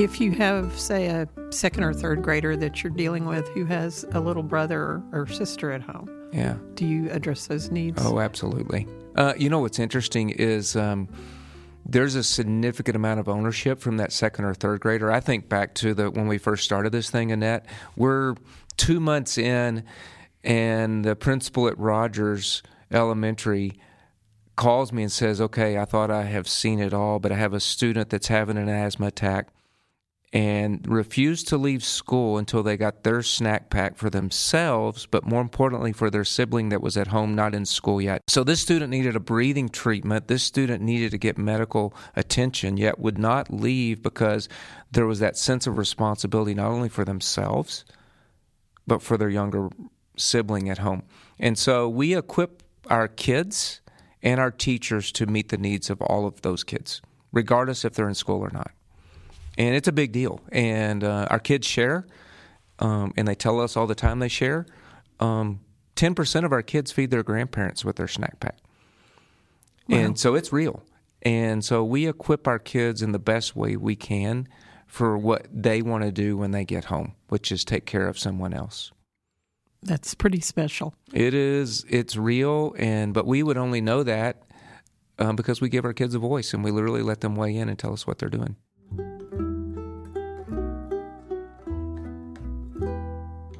If 0.00 0.20
you 0.20 0.30
have, 0.32 0.78
say, 0.78 1.06
a 1.08 1.28
second 1.50 1.82
or 1.82 1.92
third 1.92 2.22
grader 2.22 2.56
that 2.56 2.84
you're 2.84 2.92
dealing 2.92 3.24
with 3.24 3.48
who 3.48 3.64
has 3.64 4.04
a 4.12 4.20
little 4.20 4.44
brother 4.44 5.02
or 5.10 5.26
sister 5.26 5.72
at 5.72 5.82
home, 5.82 6.08
yeah, 6.32 6.54
do 6.74 6.86
you 6.86 7.10
address 7.10 7.48
those 7.48 7.72
needs? 7.72 8.00
Oh, 8.04 8.20
absolutely. 8.20 8.86
Uh, 9.16 9.34
you 9.36 9.48
know 9.48 9.58
what's 9.58 9.80
interesting 9.80 10.30
is. 10.30 10.76
Um, 10.76 11.08
there's 11.88 12.14
a 12.14 12.22
significant 12.22 12.94
amount 12.94 13.18
of 13.18 13.28
ownership 13.28 13.80
from 13.80 13.96
that 13.96 14.12
second 14.12 14.44
or 14.44 14.54
third 14.54 14.80
grader. 14.80 15.10
I 15.10 15.20
think 15.20 15.48
back 15.48 15.74
to 15.76 15.94
the 15.94 16.10
when 16.10 16.28
we 16.28 16.36
first 16.36 16.64
started 16.64 16.92
this 16.92 17.10
thing, 17.10 17.32
Annette. 17.32 17.64
We're 17.96 18.34
two 18.76 19.00
months 19.00 19.38
in, 19.38 19.84
and 20.44 21.04
the 21.04 21.16
principal 21.16 21.66
at 21.66 21.78
Rogers 21.78 22.62
Elementary 22.90 23.78
calls 24.56 24.92
me 24.92 25.02
and 25.04 25.12
says, 25.12 25.40
"Okay, 25.40 25.78
I 25.78 25.84
thought 25.84 26.10
I 26.10 26.24
have 26.24 26.46
seen 26.46 26.78
it 26.78 26.92
all, 26.92 27.18
but 27.18 27.32
I 27.32 27.36
have 27.36 27.54
a 27.54 27.60
student 27.60 28.10
that's 28.10 28.28
having 28.28 28.58
an 28.58 28.68
asthma 28.68 29.06
attack." 29.06 29.48
And 30.32 30.86
refused 30.86 31.48
to 31.48 31.56
leave 31.56 31.82
school 31.82 32.36
until 32.36 32.62
they 32.62 32.76
got 32.76 33.02
their 33.02 33.22
snack 33.22 33.70
pack 33.70 33.96
for 33.96 34.10
themselves, 34.10 35.06
but 35.06 35.24
more 35.24 35.40
importantly 35.40 35.92
for 35.92 36.10
their 36.10 36.24
sibling 36.24 36.68
that 36.68 36.82
was 36.82 36.96
at 36.96 37.06
home, 37.06 37.34
not 37.34 37.54
in 37.54 37.64
school 37.64 38.00
yet. 38.00 38.22
So 38.28 38.44
this 38.44 38.60
student 38.60 38.90
needed 38.90 39.16
a 39.16 39.20
breathing 39.20 39.70
treatment. 39.70 40.28
This 40.28 40.42
student 40.42 40.82
needed 40.82 41.12
to 41.12 41.18
get 41.18 41.38
medical 41.38 41.94
attention, 42.14 42.76
yet 42.76 42.98
would 42.98 43.18
not 43.18 43.50
leave 43.50 44.02
because 44.02 44.48
there 44.92 45.06
was 45.06 45.20
that 45.20 45.38
sense 45.38 45.66
of 45.66 45.78
responsibility 45.78 46.54
not 46.54 46.70
only 46.70 46.90
for 46.90 47.04
themselves, 47.04 47.86
but 48.86 49.00
for 49.00 49.16
their 49.16 49.30
younger 49.30 49.70
sibling 50.16 50.68
at 50.68 50.78
home. 50.78 51.04
And 51.38 51.58
so 51.58 51.88
we 51.88 52.14
equip 52.14 52.62
our 52.90 53.08
kids 53.08 53.80
and 54.22 54.40
our 54.40 54.50
teachers 54.50 55.10
to 55.12 55.26
meet 55.26 55.48
the 55.48 55.56
needs 55.56 55.88
of 55.88 56.02
all 56.02 56.26
of 56.26 56.42
those 56.42 56.64
kids, 56.64 57.00
regardless 57.32 57.84
if 57.84 57.94
they're 57.94 58.08
in 58.08 58.14
school 58.14 58.40
or 58.40 58.50
not 58.50 58.72
and 59.58 59.74
it's 59.74 59.88
a 59.88 59.92
big 59.92 60.12
deal. 60.12 60.40
And 60.50 61.04
uh, 61.04 61.26
our 61.28 61.40
kids 61.40 61.66
share, 61.66 62.06
um, 62.78 63.12
and 63.16 63.28
they 63.28 63.34
tell 63.34 63.60
us 63.60 63.76
all 63.76 63.86
the 63.86 63.94
time 63.94 64.20
they 64.20 64.28
share. 64.28 64.64
Um, 65.20 65.60
ten 65.96 66.14
percent 66.14 66.46
of 66.46 66.52
our 66.52 66.62
kids 66.62 66.92
feed 66.92 67.10
their 67.10 67.24
grandparents 67.24 67.84
with 67.84 67.96
their 67.96 68.08
snack 68.08 68.40
pack, 68.40 68.56
wow. 69.88 69.98
and 69.98 70.18
so 70.18 70.34
it's 70.34 70.52
real. 70.52 70.82
And 71.22 71.64
so 71.64 71.84
we 71.84 72.06
equip 72.06 72.46
our 72.46 72.60
kids 72.60 73.02
in 73.02 73.10
the 73.10 73.18
best 73.18 73.56
way 73.56 73.76
we 73.76 73.96
can 73.96 74.46
for 74.86 75.18
what 75.18 75.48
they 75.52 75.82
want 75.82 76.04
to 76.04 76.12
do 76.12 76.36
when 76.36 76.52
they 76.52 76.64
get 76.64 76.84
home, 76.84 77.16
which 77.28 77.50
is 77.50 77.64
take 77.64 77.84
care 77.84 78.06
of 78.06 78.16
someone 78.16 78.54
else. 78.54 78.92
That's 79.82 80.14
pretty 80.14 80.40
special. 80.40 80.94
It 81.12 81.34
is. 81.34 81.84
It's 81.88 82.16
real, 82.16 82.74
and 82.78 83.12
but 83.12 83.26
we 83.26 83.42
would 83.42 83.56
only 83.56 83.80
know 83.80 84.04
that 84.04 84.42
um, 85.18 85.34
because 85.34 85.60
we 85.60 85.68
give 85.68 85.84
our 85.84 85.92
kids 85.92 86.14
a 86.14 86.18
voice 86.20 86.54
and 86.54 86.62
we 86.62 86.70
literally 86.70 87.02
let 87.02 87.20
them 87.20 87.34
weigh 87.34 87.56
in 87.56 87.68
and 87.68 87.78
tell 87.78 87.92
us 87.92 88.06
what 88.06 88.18
they're 88.18 88.28
doing. 88.28 88.56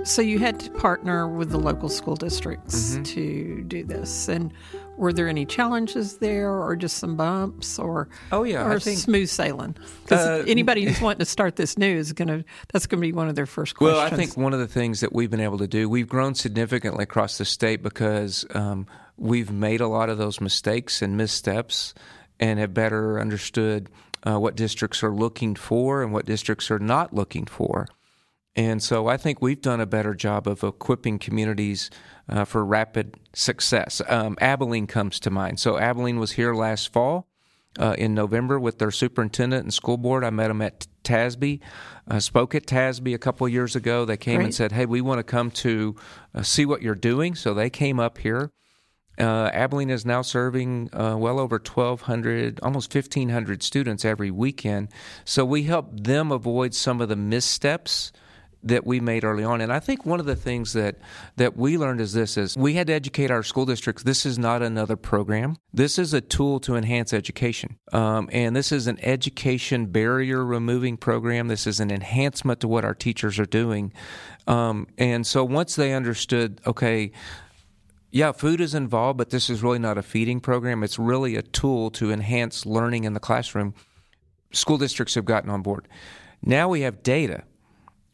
So 0.09 0.23
you 0.23 0.39
had 0.39 0.59
to 0.61 0.71
partner 0.71 1.29
with 1.29 1.51
the 1.51 1.59
local 1.59 1.91
school 1.91 2.17
districts 2.17 2.93
mm-hmm. 2.93 3.03
to 3.03 3.63
do 3.65 3.85
this, 3.85 4.27
and 4.27 4.55
were 4.97 5.13
there 5.13 5.29
any 5.29 5.45
challenges 5.45 6.17
there, 6.17 6.51
or 6.51 6.77
just 6.77 6.97
some 6.97 7.15
bumps, 7.15 7.79
or 7.79 8.09
oh 8.33 8.43
yeah, 8.43 8.67
or 8.67 8.81
think, 8.81 8.99
smooth 8.99 9.29
sailing? 9.29 9.77
Because 10.05 10.27
uh, 10.27 10.45
anybody 10.49 10.87
who's 10.87 10.99
wanting 11.03 11.19
to 11.19 11.27
start 11.27 11.57
this 11.57 11.77
new 11.77 11.95
is 11.95 12.15
going 12.15 12.29
to 12.29 12.43
that's 12.73 12.87
going 12.87 13.03
to 13.03 13.07
be 13.07 13.13
one 13.13 13.29
of 13.29 13.35
their 13.35 13.45
first 13.45 13.77
questions. 13.77 13.99
Well, 13.99 14.07
I 14.07 14.09
think 14.09 14.35
one 14.35 14.55
of 14.55 14.61
the 14.61 14.67
things 14.67 15.01
that 15.01 15.13
we've 15.13 15.31
been 15.31 15.43
able 15.43 15.59
to 15.59 15.69
do, 15.69 15.91
we've 15.91 16.09
grown 16.09 16.35
significantly 16.35 17.03
across 17.03 17.37
the 17.37 17.45
state 17.45 17.83
because 17.83 18.47
um, 18.55 18.87
we've 19.19 19.51
made 19.51 19.83
a 19.83 19.89
lot 19.89 20.09
of 20.09 20.17
those 20.17 20.41
mistakes 20.41 21.03
and 21.03 21.19
missteps, 21.19 21.93
and 22.41 22.59
have 22.59 22.73
better 22.73 23.21
understood 23.21 23.91
uh, 24.27 24.41
what 24.41 24.57
districts 24.57 25.03
are 25.03 25.13
looking 25.13 25.55
for 25.55 26.03
and 26.03 26.15
what 26.15 26.25
districts 26.25 26.71
are 26.71 26.79
not 26.79 27.13
looking 27.13 27.45
for. 27.45 27.89
And 28.59 28.83
so 28.83 29.07
I 29.07 29.17
think 29.17 29.41
we've 29.41 29.63
done 29.63 29.81
a 29.81 29.87
better 29.87 30.15
job 30.15 30.49
of 30.49 30.65
equipping 30.65 31.21
communities 31.21 31.91
uh, 32.29 32.45
for 32.45 32.65
rapid 32.65 33.15
success. 33.33 34.03
Um, 34.09 34.37
Abilene 34.41 34.89
comes 34.89 35.21
to 35.21 35.31
mind. 35.31 35.61
So 35.61 35.79
Abilene 35.79 36.19
was 36.19 36.33
here 36.33 36.53
last 36.53 36.93
fall 36.93 37.29
uh, 37.79 37.95
in 37.97 38.15
November 38.15 38.59
with 38.59 38.81
their 38.81 38.91
superintendent 38.91 39.63
and 39.63 39.73
school 39.73 39.97
board. 39.97 40.25
I 40.25 40.31
met 40.31 40.49
them 40.49 40.61
at 40.61 40.89
TASB, 41.05 41.61
uh, 42.09 42.19
spoke 42.19 42.53
at 42.57 42.67
TASB 42.67 43.15
a 43.15 43.19
couple 43.19 43.47
of 43.47 43.53
years 43.53 43.77
ago. 43.77 44.05
They 44.05 44.17
came 44.17 44.39
Great. 44.39 44.47
and 44.47 44.55
said, 44.57 44.73
"Hey, 44.73 44.87
we 44.87 45.03
want 45.03 45.21
to 45.21 45.23
come 45.23 45.53
to 45.53 45.95
uh, 46.35 46.43
see 46.43 46.67
what 46.67 46.83
you're 46.83 46.97
doing." 46.97 47.37
So 47.37 47.55
they 47.55 47.71
came 47.71 48.01
up 48.01 48.19
here. 48.19 48.51
Uh, 49.21 49.51
Abilene 49.53 49.91
is 49.91 50.05
now 50.05 50.23
serving 50.23 50.91
uh, 50.93 51.17
well 51.17 51.39
over 51.39 51.59
1,200, 51.59 52.59
almost 52.61 52.93
1,500 52.93 53.63
students 53.63 54.05
every 54.05 54.33
weekend. 54.33 54.89
So 55.25 55.45
we 55.45 55.63
help 55.63 55.91
them 55.93 56.33
avoid 56.33 56.75
some 56.75 57.01
of 57.01 57.09
the 57.09 57.17
missteps 57.17 58.11
that 58.63 58.87
we 58.87 59.01
made 59.01 59.25
early 59.25 59.45
on. 59.45 59.61
And 59.61 59.73
I 59.73 59.79
think 59.79 60.05
one 60.05 60.21
of 60.21 60.27
the 60.27 60.37
things 60.37 60.73
that 60.73 60.97
that 61.37 61.57
we 61.57 61.79
learned 61.79 62.01
is 62.01 62.13
this 62.13 62.37
is 62.37 62.57
we 62.57 62.75
had 62.75 62.89
to 62.89 62.93
educate 62.93 63.31
our 63.31 63.43
school 63.43 63.65
districts. 63.65 64.03
This 64.03 64.27
is 64.27 64.39
not 64.39 64.63
another 64.63 64.97
program. 64.97 65.57
This 65.73 65.99
is 65.99 66.13
a 66.13 66.21
tool 66.21 66.59
to 66.61 66.75
enhance 66.75 67.13
education. 67.13 67.79
Um, 67.93 68.29
and 68.33 68.57
this 68.57 68.73
is 68.73 68.87
an 68.87 68.99
education 69.03 69.87
barrier 69.87 70.45
removing 70.45 70.97
program. 70.97 71.49
This 71.49 71.67
is 71.67 71.79
an 71.81 71.91
enhancement 71.91 72.61
to 72.61 72.69
what 72.69 72.85
our 72.85 72.95
teachers 72.95 73.39
are 73.39 73.47
doing. 73.47 73.93
Um, 74.47 74.89
and 74.99 75.27
so 75.27 75.45
once 75.45 75.77
they 75.77 75.93
understood, 75.93 76.61
okay, 76.67 77.13
yeah, 78.11 78.33
food 78.33 78.61
is 78.61 78.75
involved, 78.75 79.19
but 79.19 79.31
this 79.31 79.51
is 79.51 79.63
really 79.63 79.79
not 79.79 79.99
a 79.99 80.03
feeding 80.03 80.41
program. 80.41 80.83
It's 80.83 80.99
really 80.99 81.37
a 81.37 81.43
tool 81.43 81.91
to 81.93 82.11
enhance 82.11 82.65
learning 82.65 83.05
in 83.05 83.13
the 83.13 83.21
classroom. 83.21 83.75
School 84.53 84.79
districts 84.79 85.15
have 85.15 85.27
gotten 85.27 85.51
on 85.51 85.63
board. 85.63 85.87
Now 86.43 86.69
we 86.69 86.81
have 86.83 87.03
data 87.03 87.45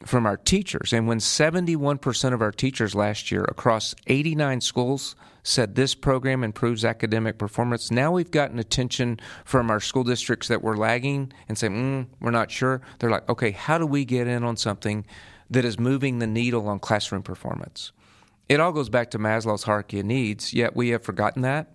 from 0.03 0.25
our 0.25 0.37
teachers. 0.37 0.93
And 0.93 1.07
when 1.07 1.19
71% 1.19 2.33
of 2.33 2.41
our 2.41 2.51
teachers 2.51 2.95
last 2.95 3.31
year 3.31 3.43
across 3.43 3.95
89 4.07 4.61
schools 4.61 5.15
said 5.43 5.75
this 5.75 5.95
program 5.95 6.43
improves 6.43 6.83
academic 6.83 7.37
performance, 7.37 7.91
now 7.91 8.11
we've 8.11 8.31
gotten 8.31 8.59
attention 8.59 9.19
from 9.45 9.69
our 9.69 9.79
school 9.79 10.03
districts 10.03 10.47
that 10.47 10.61
were 10.61 10.77
lagging 10.77 11.31
and 11.47 11.57
saying, 11.57 11.73
mm, 11.73 12.07
we're 12.19 12.31
not 12.31 12.51
sure. 12.51 12.81
They're 12.99 13.09
like, 13.09 13.27
okay, 13.29 13.51
how 13.51 13.77
do 13.77 13.85
we 13.85 14.05
get 14.05 14.27
in 14.27 14.43
on 14.43 14.57
something 14.57 15.05
that 15.49 15.65
is 15.65 15.79
moving 15.79 16.19
the 16.19 16.27
needle 16.27 16.67
on 16.67 16.79
classroom 16.79 17.23
performance? 17.23 17.91
It 18.47 18.59
all 18.59 18.71
goes 18.71 18.89
back 18.89 19.11
to 19.11 19.19
Maslow's 19.19 19.63
hierarchy 19.63 19.99
of 19.99 20.05
needs, 20.05 20.53
yet 20.53 20.75
we 20.75 20.89
have 20.89 21.03
forgotten 21.03 21.41
that. 21.43 21.73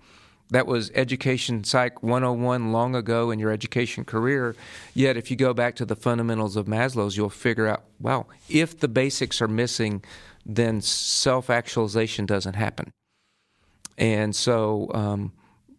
That 0.50 0.66
was 0.66 0.90
Education 0.94 1.62
Psych 1.62 2.02
101 2.02 2.72
long 2.72 2.96
ago 2.96 3.30
in 3.30 3.38
your 3.38 3.52
education 3.52 4.04
career. 4.04 4.56
Yet, 4.94 5.16
if 5.16 5.30
you 5.30 5.36
go 5.36 5.54
back 5.54 5.76
to 5.76 5.84
the 5.84 5.94
fundamentals 5.94 6.56
of 6.56 6.66
Maslow's, 6.66 7.16
you'll 7.16 7.30
figure 7.30 7.68
out 7.68 7.84
wow, 8.00 8.26
if 8.48 8.78
the 8.78 8.88
basics 8.88 9.40
are 9.40 9.48
missing, 9.48 10.02
then 10.44 10.80
self 10.80 11.50
actualization 11.50 12.26
doesn't 12.26 12.54
happen. 12.54 12.92
And 13.96 14.34
so, 14.34 14.90
um, 14.94 15.32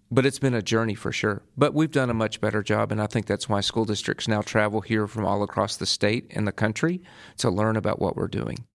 but 0.09 0.25
it's 0.25 0.39
been 0.39 0.53
a 0.53 0.61
journey 0.61 0.95
for 0.95 1.11
sure. 1.11 1.41
But 1.57 1.73
we've 1.73 1.91
done 1.91 2.09
a 2.09 2.13
much 2.13 2.39
better 2.39 2.63
job, 2.63 2.91
and 2.91 3.01
I 3.01 3.07
think 3.07 3.25
that's 3.25 3.49
why 3.49 3.61
school 3.61 3.85
districts 3.85 4.27
now 4.27 4.41
travel 4.41 4.81
here 4.81 5.07
from 5.07 5.25
all 5.25 5.43
across 5.43 5.77
the 5.77 5.85
state 5.85 6.27
and 6.31 6.47
the 6.47 6.51
country 6.51 7.01
to 7.37 7.49
learn 7.49 7.75
about 7.75 7.99
what 7.99 8.15
we're 8.15 8.27
doing. 8.27 8.65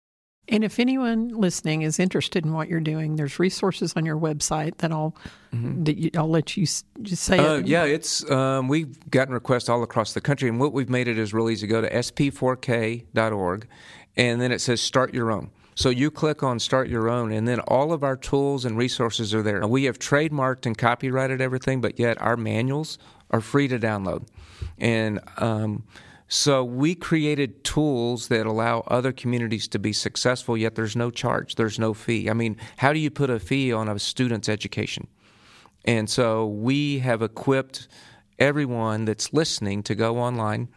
And 0.49 0.62
if 0.62 0.79
anyone 0.79 1.29
listening 1.29 1.83
is 1.83 1.99
interested 1.99 2.45
in 2.45 2.53
what 2.53 2.69
you're 2.69 2.81
doing, 2.81 3.17
there's 3.17 3.38
resources 3.38 3.95
on 3.97 4.07
your 4.07 4.17
website 4.17 4.76
that 4.79 4.93
I'll 4.93 5.17
mm-hmm. 5.53 5.85
that 5.85 5.97
you, 5.97 6.11
I'll 6.17 6.31
let 6.31 6.57
you 6.57 6.65
just 6.65 7.25
say. 7.25 7.38
Uh, 7.38 7.57
it. 7.57 7.67
Yeah, 7.67 7.85
it's 7.85 8.29
um, 8.31 8.69
we've 8.69 9.11
gotten 9.11 9.35
requests 9.35 9.69
all 9.69 9.83
across 9.83 10.12
the 10.12 10.21
country, 10.21 10.49
and 10.49 10.61
what 10.61 10.73
we've 10.73 10.88
made 10.88 11.09
it 11.09 11.19
is 11.19 11.35
really 11.35 11.55
easy. 11.55 11.67
Go 11.67 11.81
to 11.81 11.91
sp4k.org, 11.91 13.67
and 14.17 14.41
then 14.41 14.53
it 14.53 14.61
says 14.61 14.81
start 14.81 15.12
your 15.12 15.33
own. 15.33 15.50
So 15.75 15.91
you 15.91 16.11
click 16.11 16.43
on 16.43 16.61
start 16.61 16.88
your 16.88 17.11
own, 17.11 17.33
and 17.33 17.49
then 17.49 17.61
all 17.61 17.93
of 17.93 18.05
our 18.05 18.17
tools 18.17 18.65
and 18.65 18.79
resources 18.79 19.35
are 19.35 19.43
there. 19.43 19.67
We 19.67 19.85
have 19.85 19.99
trademarked 19.99 20.65
and 20.65 20.79
copyrighted 20.79 21.41
everything, 21.41 21.81
but 21.81 21.99
yet 21.99 22.21
our 22.23 22.37
manuals 22.37 22.99
are 23.33 23.41
free 23.41 23.67
to 23.69 23.79
download, 23.81 24.26
and 24.79 25.21
um, 25.38 25.83
so 26.28 26.64
we 26.64 26.95
created 26.95 27.62
tools 27.62 28.28
that 28.28 28.47
allow 28.47 28.80
other 28.88 29.12
communities 29.12 29.68
to 29.68 29.78
be 29.78 29.92
successful, 29.92 30.56
yet 30.56 30.75
there's 30.75 30.97
no 30.97 31.11
charge, 31.11 31.54
there's 31.54 31.78
no 31.78 31.95
fee. 31.95 32.28
I 32.28 32.33
mean, 32.33 32.56
how 32.78 32.92
do 32.92 32.99
you 32.99 33.11
put 33.11 33.30
a 33.30 33.38
fee 33.38 33.73
on 33.73 33.88
a 33.88 33.99
student's 33.99 34.49
education? 34.49 35.06
And 35.85 36.11
so 36.11 36.47
we 36.47 36.99
have 36.99 37.23
equipped 37.23 37.87
everyone 38.38 39.04
that's 39.04 39.33
listening 39.33 39.85
to 39.85 39.95
go 39.95 40.18
online, 40.18 40.68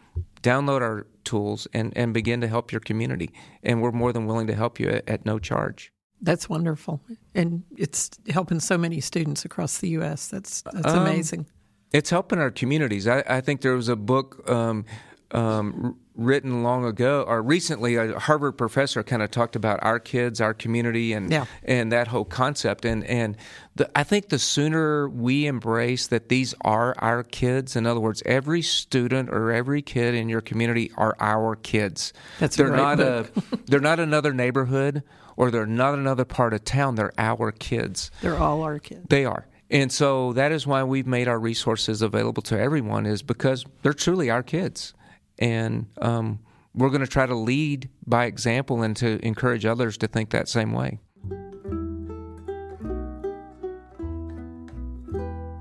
download 0.42 0.82
our 0.82 1.06
tools, 1.24 1.66
and, 1.74 1.92
and 1.96 2.14
begin 2.14 2.40
to 2.42 2.48
help 2.48 2.70
your 2.70 2.80
community. 2.80 3.32
And 3.62 3.82
we're 3.82 3.90
more 3.90 4.12
than 4.12 4.26
willing 4.26 4.46
to 4.46 4.54
help 4.54 4.78
you 4.78 4.88
at, 4.88 5.08
at 5.08 5.26
no 5.26 5.38
charge. 5.40 5.92
That's 6.22 6.50
wonderful, 6.50 7.02
and 7.34 7.62
it's 7.74 8.10
helping 8.28 8.60
so 8.60 8.76
many 8.76 9.00
students 9.00 9.46
across 9.46 9.78
the 9.78 9.88
U.S. 9.90 10.28
That's 10.28 10.60
that's 10.60 10.92
um, 10.92 11.06
amazing. 11.06 11.46
It's 11.92 12.10
helping 12.10 12.38
our 12.38 12.50
communities. 12.50 13.08
I, 13.08 13.24
I, 13.26 13.40
think 13.40 13.62
there 13.62 13.74
was 13.74 13.88
a 13.88 13.96
book 13.96 14.46
um, 14.48 14.84
um, 15.32 15.96
written 16.14 16.62
long 16.62 16.84
ago 16.84 17.24
or 17.26 17.42
recently 17.42 17.96
a 17.96 18.18
Harvard 18.18 18.58
professor 18.58 19.02
kind 19.02 19.22
of 19.22 19.30
talked 19.30 19.56
about 19.56 19.78
our 19.82 19.98
kids, 19.98 20.40
our 20.40 20.52
community, 20.52 21.12
and 21.12 21.30
yeah. 21.30 21.46
and 21.64 21.90
that 21.92 22.08
whole 22.08 22.24
concept. 22.24 22.84
And 22.84 23.04
and 23.04 23.36
the, 23.74 23.90
I 23.96 24.04
think 24.04 24.28
the 24.28 24.38
sooner 24.38 25.08
we 25.08 25.46
embrace 25.46 26.06
that 26.08 26.28
these 26.28 26.54
are 26.62 26.94
our 26.98 27.22
kids, 27.22 27.76
in 27.76 27.86
other 27.86 28.00
words, 28.00 28.22
every 28.26 28.62
student 28.62 29.30
or 29.30 29.50
every 29.50 29.82
kid 29.82 30.14
in 30.14 30.28
your 30.28 30.40
community 30.40 30.90
are 30.96 31.16
our 31.20 31.56
kids. 31.56 32.12
That's 32.38 32.56
they're 32.56 32.70
not 32.70 32.98
book. 32.98 33.32
a 33.36 33.56
they're 33.66 33.80
not 33.80 34.00
another 34.00 34.32
neighborhood 34.32 35.02
or 35.36 35.50
they're 35.50 35.66
not 35.66 35.94
another 35.94 36.24
part 36.24 36.52
of 36.52 36.64
town. 36.64 36.96
They're 36.96 37.12
our 37.18 37.52
kids. 37.52 38.10
They're 38.20 38.38
all 38.38 38.62
our 38.62 38.78
kids. 38.78 39.06
They 39.08 39.24
are. 39.24 39.46
And 39.72 39.92
so 39.92 40.32
that 40.32 40.50
is 40.50 40.66
why 40.66 40.82
we've 40.82 41.06
made 41.06 41.28
our 41.28 41.38
resources 41.38 42.02
available 42.02 42.42
to 42.42 42.58
everyone 42.58 43.06
is 43.06 43.22
because 43.22 43.64
they're 43.82 43.92
truly 43.92 44.28
our 44.28 44.42
kids 44.42 44.94
and 45.40 45.86
um, 46.00 46.38
we're 46.74 46.90
going 46.90 47.00
to 47.00 47.06
try 47.06 47.26
to 47.26 47.34
lead 47.34 47.88
by 48.06 48.26
example 48.26 48.82
and 48.82 48.96
to 48.96 49.24
encourage 49.24 49.64
others 49.64 49.96
to 49.98 50.06
think 50.06 50.30
that 50.30 50.48
same 50.48 50.72
way. 50.72 50.98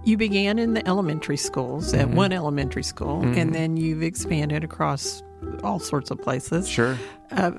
you 0.10 0.18
began 0.18 0.60
in 0.60 0.74
the 0.74 0.86
elementary 0.88 1.38
schools 1.38 1.94
at 1.94 2.08
mm-hmm. 2.08 2.16
one 2.16 2.34
elementary 2.34 2.84
school, 2.84 3.22
and 3.22 3.36
mm-hmm. 3.36 3.52
then 3.52 3.78
you've 3.78 4.02
expanded 4.02 4.64
across 4.64 5.22
all 5.64 5.80
sorts 5.80 6.12
of 6.12 6.20
places. 6.20 6.68
Sure. 6.68 6.98
Uh, 7.32 7.52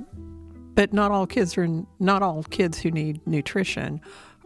but 0.74 0.92
not 0.92 1.10
all 1.10 1.26
kids 1.26 1.56
are 1.56 1.64
in, 1.64 1.86
not 1.98 2.22
all 2.22 2.42
kids 2.44 2.78
who 2.78 2.90
need 2.90 3.24
nutrition 3.26 4.00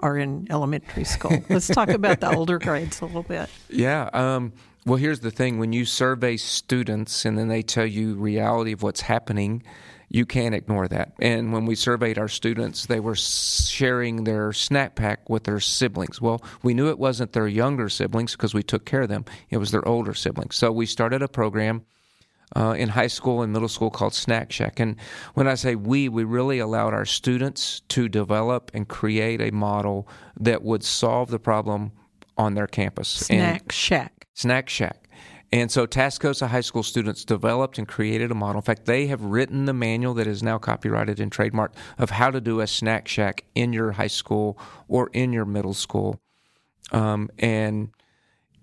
are 0.04 0.18
in 0.18 0.46
elementary 0.50 1.04
school. 1.04 1.42
Let's 1.49 1.66
talk 1.66 1.88
about 1.88 2.20
the 2.20 2.32
older 2.37 2.58
grades 2.66 3.00
a 3.00 3.06
little 3.06 3.23
bit. 3.23 3.49
Yeah. 3.70 4.11
Um, 4.12 4.52
well, 4.84 4.96
here's 4.96 5.20
the 5.20 5.30
thing: 5.30 5.58
when 5.58 5.73
you 5.73 5.87
survey 5.87 6.37
students 6.37 7.25
and 7.25 7.38
then 7.38 7.49
they 7.49 7.62
tell 7.62 7.87
you 7.87 8.14
reality 8.14 8.73
of 8.73 8.82
what's 8.82 9.00
happening, 9.00 9.62
you 10.11 10.26
can't 10.26 10.54
ignore 10.54 10.87
that. 10.88 11.14
And 11.20 11.54
when 11.54 11.64
we 11.64 11.75
surveyed 11.75 12.18
our 12.18 12.28
students, 12.28 12.84
they 12.84 13.00
were 13.00 13.14
sharing 13.14 14.25
their 14.25 14.52
snack 14.52 14.94
pack 14.94 15.30
with 15.30 15.44
their 15.44 15.58
siblings. 15.58 16.20
Well, 16.20 16.44
we 16.62 16.75
knew 16.75 16.90
it 16.90 16.99
wasn't 16.99 17.32
their 17.32 17.49
younger 17.49 17.88
siblings 17.88 18.32
because 18.32 18.52
we 18.52 18.62
took 18.62 18.84
care 18.84 19.02
of 19.02 19.08
them; 19.08 19.25
it 19.49 19.56
was 19.56 19.70
their 19.70 19.88
older 19.88 20.12
siblings. 20.12 20.54
So 20.56 20.70
we 20.70 20.84
started 20.84 21.23
a 21.23 21.28
program 21.28 21.87
uh, 22.56 22.75
in 22.78 22.90
high 22.90 23.06
school 23.06 23.42
and 23.42 23.52
middle 23.52 23.68
school 23.68 23.90
called 23.90 24.14
Snack 24.14 24.52
Shack. 24.52 24.80
And 24.80 24.96
when 25.34 25.49
I 25.49 25.54
say 25.54 25.75
we, 25.75 26.08
we 26.08 26.25
really 26.25 26.58
allowed 26.58 26.94
our 26.94 27.04
students 27.04 27.80
to 27.88 28.08
develop 28.08 28.70
and 28.75 28.88
create 28.88 29.40
a 29.40 29.50
model 29.50 30.08
that 30.38 30.62
would 30.62 30.84
solve 30.84 31.30
the 31.30 31.38
problem 31.38 31.92
on 32.37 32.54
their 32.54 32.66
campus. 32.66 33.30
And- 33.30 33.38
Snack 33.38 33.73
Shack. 33.73 34.26
Snack 34.34 34.68
Shack. 34.68 35.08
And 35.52 35.70
so 35.70 35.87
Tascosa 35.87 36.49
High 36.49 36.62
School 36.62 36.82
students 36.82 37.25
developed 37.25 37.78
and 37.78 37.87
created 37.87 38.32
a 38.32 38.34
model. 38.34 38.56
In 38.56 38.62
fact, 38.62 38.87
they 38.87 39.06
have 39.06 39.23
written 39.23 39.66
the 39.66 39.73
manual 39.73 40.12
that 40.14 40.26
is 40.26 40.42
now 40.42 40.58
copyrighted 40.58 41.20
and 41.20 41.30
trademarked 41.30 41.75
of 41.96 42.11
how 42.11 42.32
to 42.32 42.40
do 42.40 42.58
a 42.58 42.66
snack 42.66 43.06
shack 43.06 43.44
in 43.54 43.73
your 43.73 43.92
high 43.92 44.08
school 44.08 44.58
or 44.88 45.11
in 45.12 45.32
your 45.32 45.44
middle 45.44 45.75
school. 45.75 46.18
Um, 46.90 47.30
and 47.38 47.90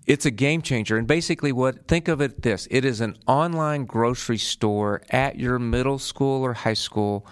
it's 0.06 0.26
a 0.26 0.30
game 0.30 0.62
changer. 0.62 0.96
And 0.96 1.06
basically, 1.06 1.52
what 1.52 1.86
think 1.88 2.08
of 2.08 2.20
it 2.20 2.42
this: 2.42 2.66
it 2.70 2.84
is 2.84 3.00
an 3.00 3.16
online 3.26 3.84
grocery 3.84 4.38
store 4.38 5.02
at 5.10 5.38
your 5.38 5.58
middle 5.58 5.98
school 5.98 6.42
or 6.42 6.52
high 6.54 6.74
school 6.74 7.26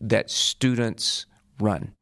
that 0.00 0.30
students 0.30 1.26
run. 1.60 1.94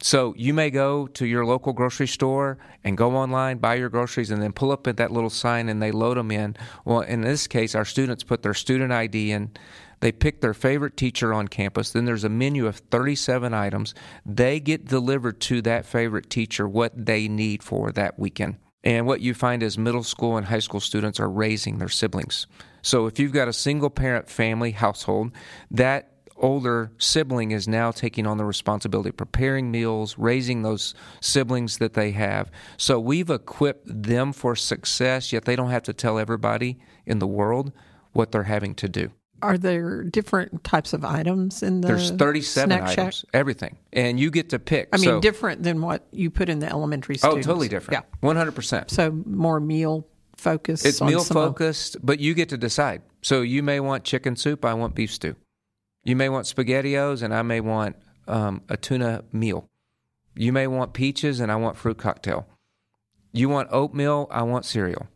So 0.00 0.32
you 0.36 0.54
may 0.54 0.70
go 0.70 1.08
to 1.08 1.26
your 1.26 1.44
local 1.44 1.72
grocery 1.72 2.06
store 2.06 2.58
and 2.84 2.96
go 2.96 3.16
online, 3.16 3.58
buy 3.58 3.74
your 3.74 3.88
groceries, 3.88 4.30
and 4.30 4.40
then 4.40 4.52
pull 4.52 4.70
up 4.70 4.86
at 4.86 4.96
that 4.98 5.10
little 5.10 5.30
sign 5.30 5.68
and 5.68 5.82
they 5.82 5.90
load 5.90 6.16
them 6.16 6.30
in. 6.30 6.56
Well, 6.84 7.00
in 7.00 7.22
this 7.22 7.48
case, 7.48 7.74
our 7.74 7.84
students 7.84 8.22
put 8.22 8.42
their 8.42 8.54
student 8.54 8.92
ID 8.92 9.32
in. 9.32 9.50
They 10.00 10.12
pick 10.12 10.40
their 10.40 10.54
favorite 10.54 10.96
teacher 10.96 11.34
on 11.34 11.48
campus. 11.48 11.90
Then 11.90 12.04
there's 12.04 12.22
a 12.22 12.28
menu 12.28 12.68
of 12.68 12.76
37 12.76 13.52
items. 13.52 13.94
They 14.24 14.60
get 14.60 14.84
delivered 14.84 15.40
to 15.42 15.62
that 15.62 15.84
favorite 15.84 16.30
teacher 16.30 16.68
what 16.68 17.06
they 17.06 17.26
need 17.26 17.64
for 17.64 17.90
that 17.90 18.16
weekend. 18.16 18.58
And 18.84 19.06
what 19.06 19.20
you 19.20 19.34
find 19.34 19.62
is 19.62 19.76
middle 19.76 20.04
school 20.04 20.36
and 20.36 20.46
high 20.46 20.60
school 20.60 20.80
students 20.80 21.18
are 21.18 21.28
raising 21.28 21.78
their 21.78 21.88
siblings. 21.88 22.46
So 22.82 23.06
if 23.06 23.18
you've 23.18 23.32
got 23.32 23.48
a 23.48 23.52
single 23.52 23.90
parent 23.90 24.28
family 24.30 24.70
household, 24.70 25.32
that 25.70 26.12
older 26.36 26.92
sibling 26.98 27.50
is 27.50 27.66
now 27.66 27.90
taking 27.90 28.26
on 28.26 28.38
the 28.38 28.44
responsibility 28.44 29.08
of 29.08 29.16
preparing 29.16 29.70
meals, 29.70 30.16
raising 30.16 30.62
those 30.62 30.94
siblings 31.20 31.78
that 31.78 31.94
they 31.94 32.12
have. 32.12 32.50
So 32.76 33.00
we've 33.00 33.30
equipped 33.30 34.02
them 34.02 34.32
for 34.32 34.54
success, 34.54 35.32
yet 35.32 35.44
they 35.44 35.56
don't 35.56 35.70
have 35.70 35.82
to 35.84 35.92
tell 35.92 36.18
everybody 36.18 36.78
in 37.06 37.18
the 37.18 37.26
world 37.26 37.72
what 38.12 38.32
they're 38.32 38.44
having 38.44 38.74
to 38.76 38.88
do. 38.88 39.10
Are 39.42 39.56
there 39.56 40.02
different 40.02 40.64
types 40.64 40.92
of 40.92 41.04
items 41.04 41.62
in 41.62 41.80
the 41.80 41.88
There's 41.88 42.10
37 42.10 42.68
snack 42.68 42.94
shack? 42.94 43.14
everything. 43.32 43.76
And 43.92 44.18
you 44.18 44.30
get 44.30 44.50
to 44.50 44.58
pick. 44.58 44.88
I 44.92 44.96
mean, 44.96 45.04
so, 45.04 45.20
different 45.20 45.62
than 45.62 45.80
what 45.80 46.06
you 46.10 46.30
put 46.30 46.48
in 46.48 46.58
the 46.58 46.68
elementary 46.68 47.18
school. 47.18 47.32
Oh, 47.32 47.36
totally 47.36 47.68
different. 47.68 48.04
Yeah. 48.22 48.28
100%. 48.28 48.90
So 48.90 49.10
more 49.26 49.60
meal 49.60 50.06
focused. 50.36 50.84
It's 50.86 51.00
meal 51.00 51.20
some 51.20 51.36
of- 51.36 51.44
focused, 51.50 51.96
but 52.02 52.20
you 52.20 52.34
get 52.34 52.48
to 52.50 52.56
decide. 52.58 53.02
So 53.22 53.42
you 53.42 53.62
may 53.62 53.80
want 53.80 54.04
chicken 54.04 54.36
soup, 54.36 54.64
I 54.64 54.74
want 54.74 54.94
beef 54.94 55.12
stew. 55.12 55.36
You 56.04 56.16
may 56.16 56.28
want 56.28 56.46
SpaghettiOs, 56.46 57.22
and 57.22 57.34
I 57.34 57.42
may 57.42 57.60
want 57.60 57.96
um, 58.26 58.62
a 58.68 58.76
tuna 58.76 59.24
meal. 59.32 59.66
You 60.34 60.52
may 60.52 60.66
want 60.66 60.92
peaches, 60.92 61.40
and 61.40 61.50
I 61.50 61.56
want 61.56 61.76
fruit 61.76 61.98
cocktail. 61.98 62.46
You 63.32 63.48
want 63.48 63.68
oatmeal, 63.70 64.28
I 64.30 64.42
want 64.42 64.64
cereal. 64.64 65.08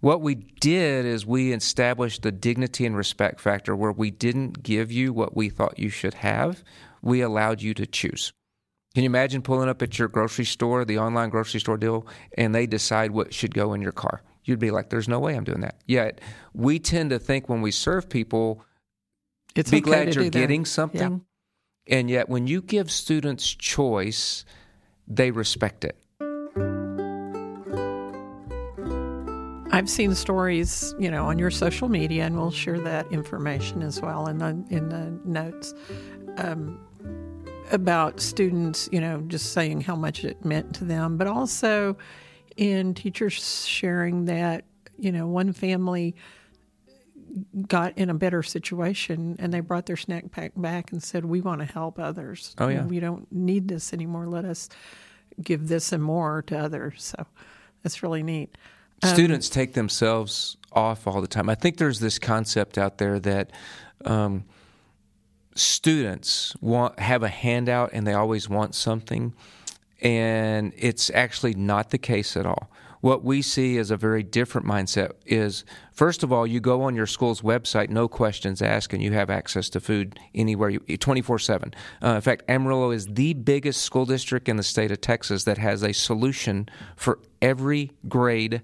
What 0.00 0.20
we 0.20 0.36
did 0.36 1.04
is 1.04 1.26
we 1.26 1.52
established 1.52 2.22
the 2.22 2.30
dignity 2.30 2.86
and 2.86 2.96
respect 2.96 3.40
factor 3.40 3.74
where 3.74 3.90
we 3.92 4.10
didn't 4.10 4.62
give 4.62 4.92
you 4.92 5.12
what 5.12 5.36
we 5.36 5.48
thought 5.48 5.78
you 5.78 5.88
should 5.88 6.14
have. 6.14 6.62
We 7.02 7.20
allowed 7.20 7.62
you 7.62 7.74
to 7.74 7.86
choose. 7.86 8.32
Can 8.94 9.02
you 9.04 9.10
imagine 9.10 9.42
pulling 9.42 9.68
up 9.68 9.82
at 9.82 9.98
your 9.98 10.08
grocery 10.08 10.44
store, 10.44 10.84
the 10.84 10.98
online 10.98 11.30
grocery 11.30 11.60
store 11.60 11.76
deal, 11.76 12.06
and 12.36 12.54
they 12.54 12.66
decide 12.66 13.10
what 13.10 13.34
should 13.34 13.54
go 13.54 13.74
in 13.74 13.82
your 13.82 13.92
car? 13.92 14.22
You'd 14.44 14.58
be 14.60 14.70
like, 14.70 14.88
there's 14.90 15.08
no 15.08 15.18
way 15.18 15.34
I'm 15.36 15.44
doing 15.44 15.60
that. 15.60 15.80
Yet 15.86 16.20
we 16.54 16.78
tend 16.78 17.10
to 17.10 17.18
think 17.18 17.48
when 17.48 17.60
we 17.60 17.70
serve 17.70 18.08
people, 18.08 18.64
It's 19.54 19.70
be 19.70 19.78
okay 19.78 19.84
glad 19.84 20.14
you're 20.14 20.24
do 20.24 20.30
that. 20.30 20.38
getting 20.38 20.64
something. 20.64 21.24
And 21.86 22.08
yet 22.08 22.28
when 22.28 22.46
you 22.46 22.62
give 22.62 22.90
students 22.90 23.48
choice, 23.52 24.44
they 25.06 25.30
respect 25.32 25.84
it. 25.84 25.98
I've 29.78 29.88
seen 29.88 30.12
stories, 30.16 30.92
you 30.98 31.08
know, 31.08 31.26
on 31.26 31.38
your 31.38 31.52
social 31.52 31.88
media, 31.88 32.24
and 32.24 32.36
we'll 32.36 32.50
share 32.50 32.80
that 32.80 33.06
information 33.12 33.80
as 33.80 34.02
well 34.02 34.26
in 34.26 34.38
the 34.38 34.48
in 34.70 34.88
the 34.88 35.16
notes 35.24 35.72
um, 36.36 36.80
about 37.70 38.18
students, 38.18 38.88
you 38.90 39.00
know, 39.00 39.20
just 39.28 39.52
saying 39.52 39.82
how 39.82 39.94
much 39.94 40.24
it 40.24 40.44
meant 40.44 40.74
to 40.74 40.84
them, 40.84 41.16
but 41.16 41.28
also 41.28 41.96
in 42.56 42.92
teachers 42.92 43.64
sharing 43.68 44.24
that, 44.24 44.64
you 44.98 45.12
know, 45.12 45.28
one 45.28 45.52
family 45.52 46.16
got 47.68 47.96
in 47.96 48.10
a 48.10 48.14
better 48.14 48.42
situation 48.42 49.36
and 49.38 49.54
they 49.54 49.60
brought 49.60 49.86
their 49.86 49.96
snack 49.96 50.32
pack 50.32 50.50
back 50.56 50.90
and 50.90 51.00
said, 51.00 51.24
"We 51.24 51.40
want 51.40 51.60
to 51.60 51.66
help 51.72 52.00
others. 52.00 52.52
Oh, 52.58 52.66
yeah. 52.66 52.84
we 52.84 52.98
don't 52.98 53.30
need 53.30 53.68
this 53.68 53.92
anymore. 53.92 54.26
Let 54.26 54.44
us 54.44 54.68
give 55.40 55.68
this 55.68 55.92
and 55.92 56.02
more 56.02 56.42
to 56.48 56.58
others." 56.58 57.14
So 57.16 57.26
that's 57.84 58.02
really 58.02 58.24
neat. 58.24 58.58
Students 59.04 59.48
take 59.48 59.74
themselves 59.74 60.56
off 60.72 61.06
all 61.06 61.20
the 61.20 61.28
time. 61.28 61.48
I 61.48 61.54
think 61.54 61.76
there's 61.76 62.00
this 62.00 62.18
concept 62.18 62.78
out 62.78 62.98
there 62.98 63.20
that 63.20 63.50
um, 64.04 64.44
students 65.54 66.56
want 66.60 66.98
have 66.98 67.22
a 67.22 67.28
handout 67.28 67.90
and 67.92 68.06
they 68.06 68.14
always 68.14 68.48
want 68.48 68.74
something, 68.74 69.34
and 70.00 70.72
it's 70.76 71.10
actually 71.10 71.54
not 71.54 71.90
the 71.90 71.98
case 71.98 72.36
at 72.36 72.46
all. 72.46 72.70
What 73.00 73.22
we 73.22 73.42
see 73.42 73.78
as 73.78 73.92
a 73.92 73.96
very 73.96 74.24
different 74.24 74.66
mindset 74.66 75.12
is 75.24 75.64
first 75.92 76.24
of 76.24 76.32
all, 76.32 76.44
you 76.44 76.58
go 76.58 76.82
on 76.82 76.96
your 76.96 77.06
school's 77.06 77.42
website, 77.42 77.90
no 77.90 78.08
questions 78.08 78.60
asked, 78.60 78.92
and 78.92 79.00
you 79.00 79.12
have 79.12 79.30
access 79.30 79.70
to 79.70 79.80
food 79.80 80.18
anywhere 80.34 80.70
you 80.70 80.80
24 80.80 81.38
7. 81.38 81.74
Uh, 82.02 82.08
in 82.08 82.20
fact, 82.20 82.42
Amarillo 82.48 82.90
is 82.90 83.06
the 83.06 83.34
biggest 83.34 83.82
school 83.82 84.04
district 84.04 84.48
in 84.48 84.56
the 84.56 84.64
state 84.64 84.90
of 84.90 85.00
Texas 85.00 85.44
that 85.44 85.58
has 85.58 85.84
a 85.84 85.92
solution 85.92 86.68
for 86.96 87.20
every 87.40 87.92
grade 88.08 88.62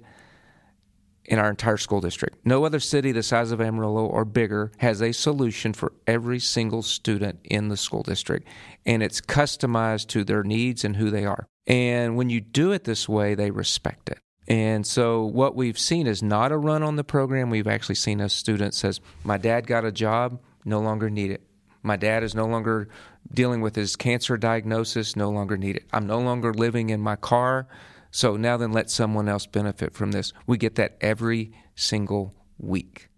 in 1.25 1.39
our 1.39 1.51
entire 1.51 1.77
school 1.77 2.01
district. 2.01 2.37
No 2.45 2.65
other 2.65 2.81
city 2.81 3.13
the 3.13 3.23
size 3.23 3.51
of 3.51 3.61
Amarillo 3.61 4.05
or 4.07 4.25
bigger 4.25 4.73
has 4.79 5.01
a 5.01 5.13
solution 5.13 5.73
for 5.73 5.93
every 6.07 6.39
single 6.39 6.83
student 6.83 7.41
in 7.45 7.69
the 7.69 7.77
school 7.77 8.03
district, 8.03 8.47
and 8.85 9.03
it's 9.03 9.21
customized 9.21 10.09
to 10.09 10.25
their 10.25 10.43
needs 10.43 10.85
and 10.85 10.97
who 10.97 11.11
they 11.11 11.25
are. 11.25 11.47
And 11.67 12.17
when 12.17 12.29
you 12.29 12.41
do 12.41 12.73
it 12.73 12.85
this 12.85 13.09
way, 13.09 13.35
they 13.35 13.51
respect 13.51 14.11
it. 14.11 14.19
And 14.47 14.87
so 14.87 15.25
what 15.25 15.57
we've 15.57 15.79
seen 15.79 16.07
is 16.07 16.23
not 16.23 16.53
a 16.53 16.59
run 16.59 16.83
on 16.83 16.97
the 16.97 17.05
program. 17.05 17.49
We've 17.49 17.67
actually 17.67 17.95
seen 17.95 18.21
a 18.21 18.29
student 18.29 18.75
says, 18.75 19.01
"My 19.23 19.39
dad 19.39 19.67
got 19.67 19.87
a 19.87 19.93
job, 19.93 20.41
no 20.67 20.81
longer 20.81 21.09
need 21.09 21.31
it. 21.31 21.41
My 21.83 21.97
dad 21.97 22.23
is 22.23 22.35
no 22.35 22.45
longer 22.45 22.89
dealing 23.33 23.63
with 23.63 23.75
his 23.75 23.97
cancer 23.97 24.37
diagnosis, 24.37 25.17
no 25.17 25.31
longer 25.31 25.57
need 25.57 25.77
it. 25.77 25.85
I'm 25.95 26.07
no 26.07 26.19
longer 26.19 26.53
living 26.53 26.91
in 26.91 27.01
my 27.01 27.17
car." 27.17 27.67
So 28.15 28.37
now 28.37 28.57
then 28.57 28.71
let 28.71 28.91
someone 28.91 29.29
else 29.29 29.45
benefit 29.45 29.93
from 29.93 30.13
this. 30.13 30.33
We 30.47 30.57
get 30.57 30.77
that 30.77 30.97
every 31.01 31.51
single 31.75 32.33
week. 32.59 33.09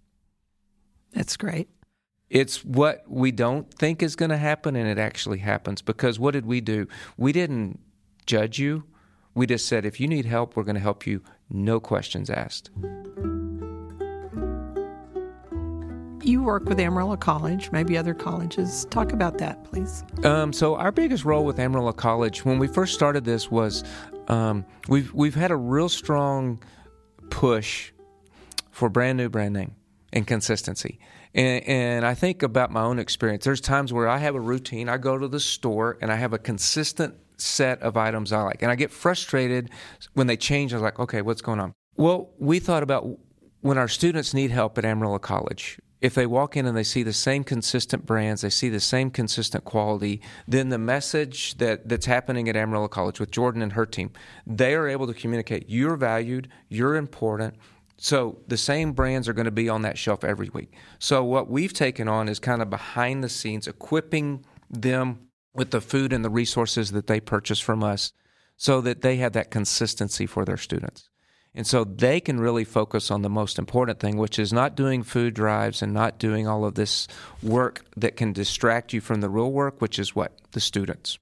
That's 1.12 1.36
great. 1.36 1.68
It's 2.30 2.64
what 2.64 3.04
we 3.06 3.30
don't 3.30 3.70
think 3.74 4.02
is 4.02 4.16
going 4.16 4.30
to 4.30 4.38
happen, 4.38 4.74
and 4.74 4.88
it 4.88 4.96
actually 4.96 5.40
happens. 5.40 5.82
Because 5.82 6.18
what 6.18 6.30
did 6.30 6.46
we 6.46 6.62
do? 6.62 6.88
We 7.18 7.32
didn't 7.32 7.78
judge 8.24 8.58
you. 8.58 8.84
We 9.34 9.46
just 9.46 9.66
said, 9.66 9.84
if 9.84 10.00
you 10.00 10.08
need 10.08 10.24
help, 10.24 10.56
we're 10.56 10.62
going 10.62 10.76
to 10.76 10.80
help 10.80 11.06
you, 11.06 11.22
no 11.50 11.78
questions 11.78 12.30
asked. 12.30 12.70
You 16.22 16.42
work 16.42 16.64
with 16.64 16.80
Amarillo 16.80 17.18
College, 17.18 17.70
maybe 17.70 17.98
other 17.98 18.14
colleges. 18.14 18.86
Talk 18.86 19.12
about 19.12 19.36
that, 19.38 19.62
please. 19.62 20.02
Um, 20.24 20.54
so 20.54 20.74
our 20.74 20.90
biggest 20.90 21.26
role 21.26 21.44
with 21.44 21.58
Amarillo 21.58 21.92
College 21.92 22.46
when 22.46 22.58
we 22.58 22.66
first 22.66 22.94
started 22.94 23.26
this 23.26 23.50
was 23.50 23.84
um, 24.28 24.64
we've 24.88 25.12
we've 25.12 25.34
had 25.34 25.50
a 25.50 25.56
real 25.56 25.88
strong 25.88 26.62
push 27.30 27.92
for 28.70 28.88
brand 28.88 29.18
new 29.18 29.28
brand 29.28 29.72
and 30.12 30.26
consistency. 30.26 30.98
And, 31.34 31.64
and 31.66 32.06
I 32.06 32.14
think 32.14 32.42
about 32.42 32.70
my 32.70 32.82
own 32.82 32.98
experience. 32.98 33.44
There's 33.44 33.60
times 33.60 33.92
where 33.92 34.08
I 34.08 34.18
have 34.18 34.34
a 34.34 34.40
routine. 34.40 34.88
I 34.88 34.96
go 34.96 35.18
to 35.18 35.28
the 35.28 35.40
store 35.40 35.98
and 36.00 36.10
I 36.10 36.16
have 36.16 36.32
a 36.32 36.38
consistent 36.38 37.14
set 37.36 37.80
of 37.82 37.96
items 37.96 38.32
I 38.32 38.42
like. 38.42 38.62
And 38.62 38.70
I 38.70 38.74
get 38.74 38.90
frustrated 38.90 39.70
when 40.14 40.26
they 40.26 40.36
change. 40.36 40.72
I 40.72 40.76
was 40.76 40.82
like, 40.82 40.98
okay, 40.98 41.22
what's 41.22 41.42
going 41.42 41.60
on? 41.60 41.74
Well, 41.96 42.30
we 42.38 42.58
thought 42.58 42.82
about 42.82 43.06
when 43.60 43.78
our 43.78 43.88
students 43.88 44.32
need 44.32 44.50
help 44.50 44.78
at 44.78 44.84
Amarillo 44.84 45.18
College. 45.18 45.78
If 46.00 46.14
they 46.14 46.26
walk 46.26 46.56
in 46.56 46.66
and 46.66 46.76
they 46.76 46.82
see 46.82 47.02
the 47.02 47.12
same 47.12 47.42
consistent 47.42 48.04
brands, 48.04 48.42
they 48.42 48.50
see 48.50 48.68
the 48.68 48.80
same 48.80 49.10
consistent 49.10 49.64
quality, 49.64 50.20
then 50.46 50.68
the 50.68 50.78
message 50.78 51.56
that, 51.58 51.88
that's 51.88 52.06
happening 52.06 52.48
at 52.48 52.56
Amarillo 52.56 52.88
College 52.88 53.18
with 53.18 53.30
Jordan 53.30 53.62
and 53.62 53.72
her 53.72 53.86
team, 53.86 54.10
they 54.46 54.74
are 54.74 54.88
able 54.88 55.06
to 55.06 55.14
communicate 55.14 55.64
you're 55.68 55.96
valued, 55.96 56.48
you're 56.68 56.96
important, 56.96 57.54
so 57.98 58.38
the 58.46 58.58
same 58.58 58.92
brands 58.92 59.28
are 59.28 59.32
going 59.32 59.46
to 59.46 59.50
be 59.50 59.68
on 59.68 59.82
that 59.82 59.96
shelf 59.96 60.22
every 60.22 60.50
week. 60.50 60.74
So 60.98 61.24
what 61.24 61.48
we've 61.48 61.72
taken 61.72 62.08
on 62.08 62.28
is 62.28 62.38
kind 62.38 62.60
of 62.60 62.68
behind 62.68 63.24
the 63.24 63.28
scenes 63.28 63.66
equipping 63.66 64.44
them 64.68 65.28
with 65.54 65.70
the 65.70 65.80
food 65.80 66.12
and 66.12 66.24
the 66.24 66.30
resources 66.30 66.92
that 66.92 67.06
they 67.06 67.20
purchase 67.20 67.60
from 67.60 67.82
us 67.82 68.12
so 68.56 68.80
that 68.82 69.00
they 69.00 69.16
have 69.16 69.32
that 69.32 69.50
consistency 69.50 70.26
for 70.26 70.44
their 70.44 70.56
students. 70.58 71.08
And 71.56 71.66
so 71.66 71.84
they 71.84 72.20
can 72.20 72.38
really 72.38 72.64
focus 72.64 73.10
on 73.10 73.22
the 73.22 73.30
most 73.30 73.58
important 73.58 73.98
thing, 73.98 74.18
which 74.18 74.38
is 74.38 74.52
not 74.52 74.76
doing 74.76 75.02
food 75.02 75.32
drives 75.32 75.80
and 75.80 75.94
not 75.94 76.18
doing 76.18 76.46
all 76.46 76.66
of 76.66 76.74
this 76.74 77.08
work 77.42 77.82
that 77.96 78.14
can 78.14 78.34
distract 78.34 78.92
you 78.92 79.00
from 79.00 79.22
the 79.22 79.30
real 79.30 79.50
work, 79.50 79.80
which 79.80 79.98
is 79.98 80.14
what? 80.14 80.32
The 80.52 80.60
students. 80.60 81.18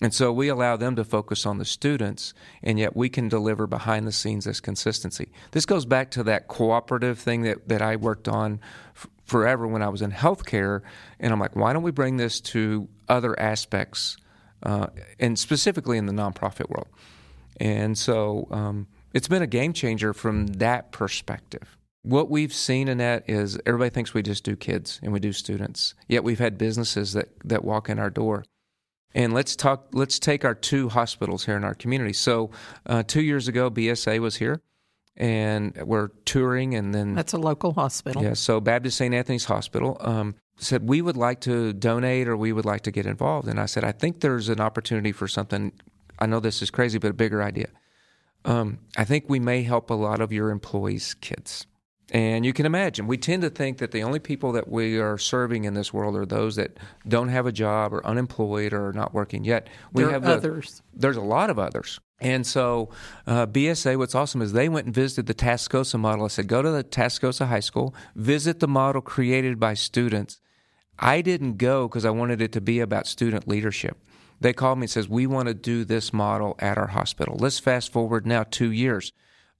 And 0.00 0.14
so 0.14 0.32
we 0.32 0.48
allow 0.48 0.76
them 0.76 0.96
to 0.96 1.04
focus 1.04 1.46
on 1.46 1.58
the 1.58 1.64
students, 1.64 2.34
and 2.62 2.78
yet 2.78 2.96
we 2.96 3.08
can 3.08 3.28
deliver 3.28 3.66
behind 3.66 4.06
the 4.06 4.12
scenes 4.12 4.44
this 4.46 4.60
consistency. 4.60 5.28
This 5.52 5.66
goes 5.66 5.84
back 5.84 6.10
to 6.12 6.22
that 6.24 6.48
cooperative 6.48 7.18
thing 7.18 7.42
that, 7.42 7.68
that 7.68 7.82
I 7.82 7.96
worked 7.96 8.28
on 8.28 8.60
f- 8.94 9.08
forever 9.24 9.66
when 9.66 9.82
I 9.82 9.88
was 9.88 10.02
in 10.02 10.12
healthcare. 10.12 10.82
And 11.20 11.32
I'm 11.32 11.40
like, 11.40 11.56
why 11.56 11.72
don't 11.72 11.82
we 11.82 11.92
bring 11.92 12.16
this 12.16 12.40
to 12.40 12.88
other 13.08 13.38
aspects, 13.38 14.16
uh, 14.62 14.88
and 15.18 15.38
specifically 15.38 15.98
in 15.98 16.06
the 16.06 16.12
nonprofit 16.12 16.68
world? 16.68 16.88
And 17.58 17.96
so 17.96 18.48
um, 18.50 18.86
it's 19.16 19.28
been 19.28 19.42
a 19.42 19.46
game 19.46 19.72
changer 19.72 20.12
from 20.12 20.46
that 20.46 20.92
perspective. 20.92 21.76
What 22.02 22.30
we've 22.30 22.52
seen 22.52 22.86
in 22.86 22.98
that 22.98 23.28
is 23.28 23.58
everybody 23.66 23.90
thinks 23.90 24.14
we 24.14 24.22
just 24.22 24.44
do 24.44 24.54
kids 24.54 25.00
and 25.02 25.12
we 25.12 25.20
do 25.20 25.32
students, 25.32 25.94
yet 26.06 26.22
we've 26.22 26.38
had 26.38 26.58
businesses 26.58 27.14
that, 27.14 27.30
that 27.44 27.64
walk 27.64 27.88
in 27.88 27.98
our 27.98 28.10
door 28.10 28.44
and 29.14 29.32
let's 29.32 29.56
talk. 29.56 29.86
Let's 29.92 30.18
take 30.18 30.44
our 30.44 30.54
two 30.54 30.90
hospitals 30.90 31.46
here 31.46 31.56
in 31.56 31.64
our 31.64 31.74
community. 31.74 32.12
So, 32.12 32.50
uh, 32.84 33.02
two 33.02 33.22
years 33.22 33.48
ago, 33.48 33.70
BSA 33.70 34.18
was 34.18 34.36
here, 34.36 34.60
and 35.16 35.74
we're 35.82 36.08
touring. 36.26 36.74
And 36.74 36.94
then 36.94 37.14
that's 37.14 37.32
a 37.32 37.38
local 37.38 37.72
hospital. 37.72 38.22
Yeah. 38.22 38.34
So 38.34 38.60
Baptist 38.60 38.98
St. 38.98 39.14
Anthony's 39.14 39.46
Hospital 39.46 39.96
um, 40.00 40.34
said 40.58 40.86
we 40.86 41.00
would 41.00 41.16
like 41.16 41.40
to 41.40 41.72
donate 41.72 42.28
or 42.28 42.36
we 42.36 42.52
would 42.52 42.66
like 42.66 42.82
to 42.82 42.90
get 42.90 43.06
involved. 43.06 43.48
And 43.48 43.58
I 43.58 43.64
said 43.64 43.84
I 43.84 43.92
think 43.92 44.20
there's 44.20 44.50
an 44.50 44.60
opportunity 44.60 45.12
for 45.12 45.26
something. 45.26 45.72
I 46.18 46.26
know 46.26 46.38
this 46.38 46.60
is 46.60 46.70
crazy, 46.70 46.98
but 46.98 47.10
a 47.10 47.14
bigger 47.14 47.42
idea. 47.42 47.68
Um, 48.46 48.78
I 48.96 49.04
think 49.04 49.24
we 49.28 49.40
may 49.40 49.62
help 49.62 49.90
a 49.90 49.94
lot 49.94 50.20
of 50.20 50.32
your 50.32 50.50
employees' 50.50 51.14
kids. 51.14 51.66
And 52.12 52.46
you 52.46 52.52
can 52.52 52.66
imagine, 52.66 53.08
we 53.08 53.18
tend 53.18 53.42
to 53.42 53.50
think 53.50 53.78
that 53.78 53.90
the 53.90 54.04
only 54.04 54.20
people 54.20 54.52
that 54.52 54.68
we 54.68 54.96
are 54.98 55.18
serving 55.18 55.64
in 55.64 55.74
this 55.74 55.92
world 55.92 56.14
are 56.14 56.24
those 56.24 56.54
that 56.54 56.78
don't 57.08 57.28
have 57.28 57.46
a 57.46 57.52
job 57.52 57.92
or 57.92 58.06
unemployed 58.06 58.72
or 58.72 58.92
not 58.92 59.12
working 59.12 59.44
yet. 59.44 59.68
We 59.92 60.04
there 60.04 60.12
have 60.12 60.22
the, 60.22 60.34
others. 60.34 60.82
There's 60.94 61.16
a 61.16 61.22
lot 61.22 61.50
of 61.50 61.58
others. 61.58 61.98
And 62.20 62.46
so, 62.46 62.90
uh, 63.26 63.46
BSA, 63.46 63.98
what's 63.98 64.14
awesome 64.14 64.40
is 64.40 64.52
they 64.52 64.68
went 64.68 64.86
and 64.86 64.94
visited 64.94 65.26
the 65.26 65.34
Tascosa 65.34 65.98
model. 65.98 66.24
I 66.24 66.28
said, 66.28 66.46
go 66.46 66.62
to 66.62 66.70
the 66.70 66.84
Tascosa 66.84 67.48
High 67.48 67.60
School, 67.60 67.92
visit 68.14 68.60
the 68.60 68.68
model 68.68 69.02
created 69.02 69.58
by 69.58 69.74
students. 69.74 70.40
I 70.98 71.22
didn't 71.22 71.58
go 71.58 71.88
because 71.88 72.04
I 72.04 72.10
wanted 72.10 72.40
it 72.40 72.52
to 72.52 72.60
be 72.60 72.78
about 72.78 73.08
student 73.08 73.48
leadership. 73.48 73.98
They 74.40 74.52
called 74.52 74.78
me 74.78 74.84
and 74.84 74.90
says, 74.90 75.08
we 75.08 75.26
want 75.26 75.48
to 75.48 75.54
do 75.54 75.84
this 75.84 76.12
model 76.12 76.56
at 76.58 76.78
our 76.78 76.88
hospital. 76.88 77.36
Let's 77.38 77.58
fast 77.58 77.92
forward 77.92 78.26
now 78.26 78.44
two 78.44 78.70
years. 78.70 79.12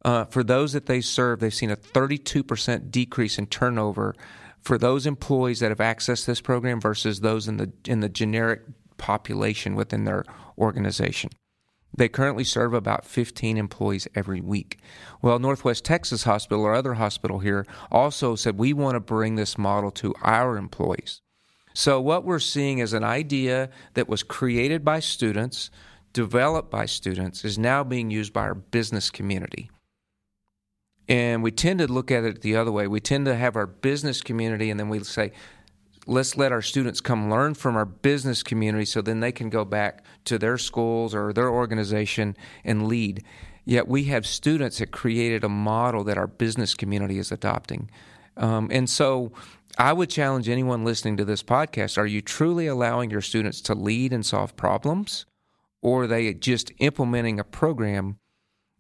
Uh, 0.05 0.25
for 0.25 0.45
those 0.45 0.73
that 0.73 0.87
they 0.87 1.01
serve, 1.01 1.41
they've 1.41 1.53
seen 1.53 1.71
a 1.71 1.77
32% 1.77 2.91
decrease 2.91 3.39
in 3.39 3.47
turnover 3.47 4.15
for 4.61 4.79
those 4.79 5.07
employees 5.07 5.61
that 5.61 5.71
have 5.71 5.79
accessed 5.79 6.27
this 6.27 6.41
program 6.41 6.81
versus 6.81 7.21
those 7.21 7.49
in 7.49 7.57
the 7.57 7.73
in 7.87 8.01
the 8.01 8.09
generic 8.09 8.63
population 8.99 9.75
within 9.75 10.05
their 10.05 10.25
organization. 10.59 11.31
They 11.97 12.09
currently 12.09 12.45
serve 12.45 12.75
about 12.75 13.07
15 13.07 13.57
employees 13.57 14.07
every 14.15 14.41
week. 14.41 14.79
Well, 15.23 15.39
Northwest 15.39 15.85
Texas 15.85 16.25
Hospital, 16.25 16.65
or 16.65 16.75
other 16.75 16.95
hospital 16.95 17.39
here, 17.39 17.67
also 17.91 18.37
said 18.37 18.59
we 18.59 18.73
want 18.73 18.97
to 18.97 19.01
bring 19.01 19.37
this 19.37 19.57
model 19.57 19.91
to 19.93 20.15
our 20.23 20.59
employees. 20.59 21.23
So, 21.79 22.01
what 22.01 22.25
we're 22.25 22.39
seeing 22.39 22.79
is 22.79 22.95
an 22.95 23.05
idea 23.05 23.69
that 23.93 24.09
was 24.09 24.23
created 24.23 24.83
by 24.83 25.01
students, 25.01 25.71
developed 26.15 26.71
by 26.71 26.87
students, 26.87 27.45
is 27.45 27.59
now 27.59 27.85
being 27.85 28.11
used 28.11 28.33
by 28.33 28.45
our 28.45 28.55
business 28.55 29.11
community. 29.11 29.71
And 31.07 31.43
we 31.43 31.51
tend 31.51 31.81
to 31.81 31.87
look 31.87 32.11
at 32.11 32.25
it 32.25 32.41
the 32.41 32.57
other 32.57 32.73
way. 32.73 32.87
We 32.87 33.01
tend 33.01 33.27
to 33.27 33.37
have 33.37 33.57
our 33.57 33.67
business 33.67 34.23
community, 34.23 34.71
and 34.71 34.81
then 34.81 34.89
we 34.89 35.05
say, 35.05 35.33
let's 36.07 36.35
let 36.35 36.51
our 36.51 36.63
students 36.63 37.03
come 37.03 37.31
learn 37.31 37.53
from 37.53 37.77
our 37.77 37.85
business 37.85 38.43
community 38.43 38.87
so 38.87 39.03
then 39.03 39.21
they 39.21 39.31
can 39.31 39.51
go 39.51 39.67
back 39.67 40.03
to 40.25 40.39
their 40.39 40.57
schools 40.57 41.15
or 41.15 41.35
their 41.35 41.51
organization 41.51 42.39
and 42.65 42.89
lead. 42.89 43.23
Yet 43.67 43.87
we 43.87 44.05
have 44.05 44.27
students 44.27 44.79
that 44.79 44.93
created 44.93 45.45
a 45.45 45.51
model 45.51 46.05
that 46.05 46.17
our 46.17 46.27
business 46.27 46.75
community 46.75 47.19
is 47.19 47.31
adopting. 47.31 47.91
Um, 48.37 48.69
and 48.71 48.89
so 48.89 49.33
I 49.79 49.93
would 49.93 50.11
challenge 50.11 50.49
anyone 50.49 50.85
listening 50.85 51.17
to 51.19 51.25
this 51.25 51.43
podcast 51.43 51.99
are 51.99 52.07
you 52.07 52.23
truly 52.23 52.67
allowing 52.67 53.11
your 53.11 53.21
students 53.21 53.61
to 53.63 53.75
lead 53.75 54.13
and 54.13 54.25
solve 54.25 54.57
problems, 54.57 55.27
or 55.83 56.05
are 56.05 56.07
they 56.07 56.33
just 56.35 56.73
implementing 56.79 57.39
a 57.39 57.45
program 57.45 58.19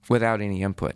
without 0.09 0.41
any 0.41 0.63
input? 0.63 0.95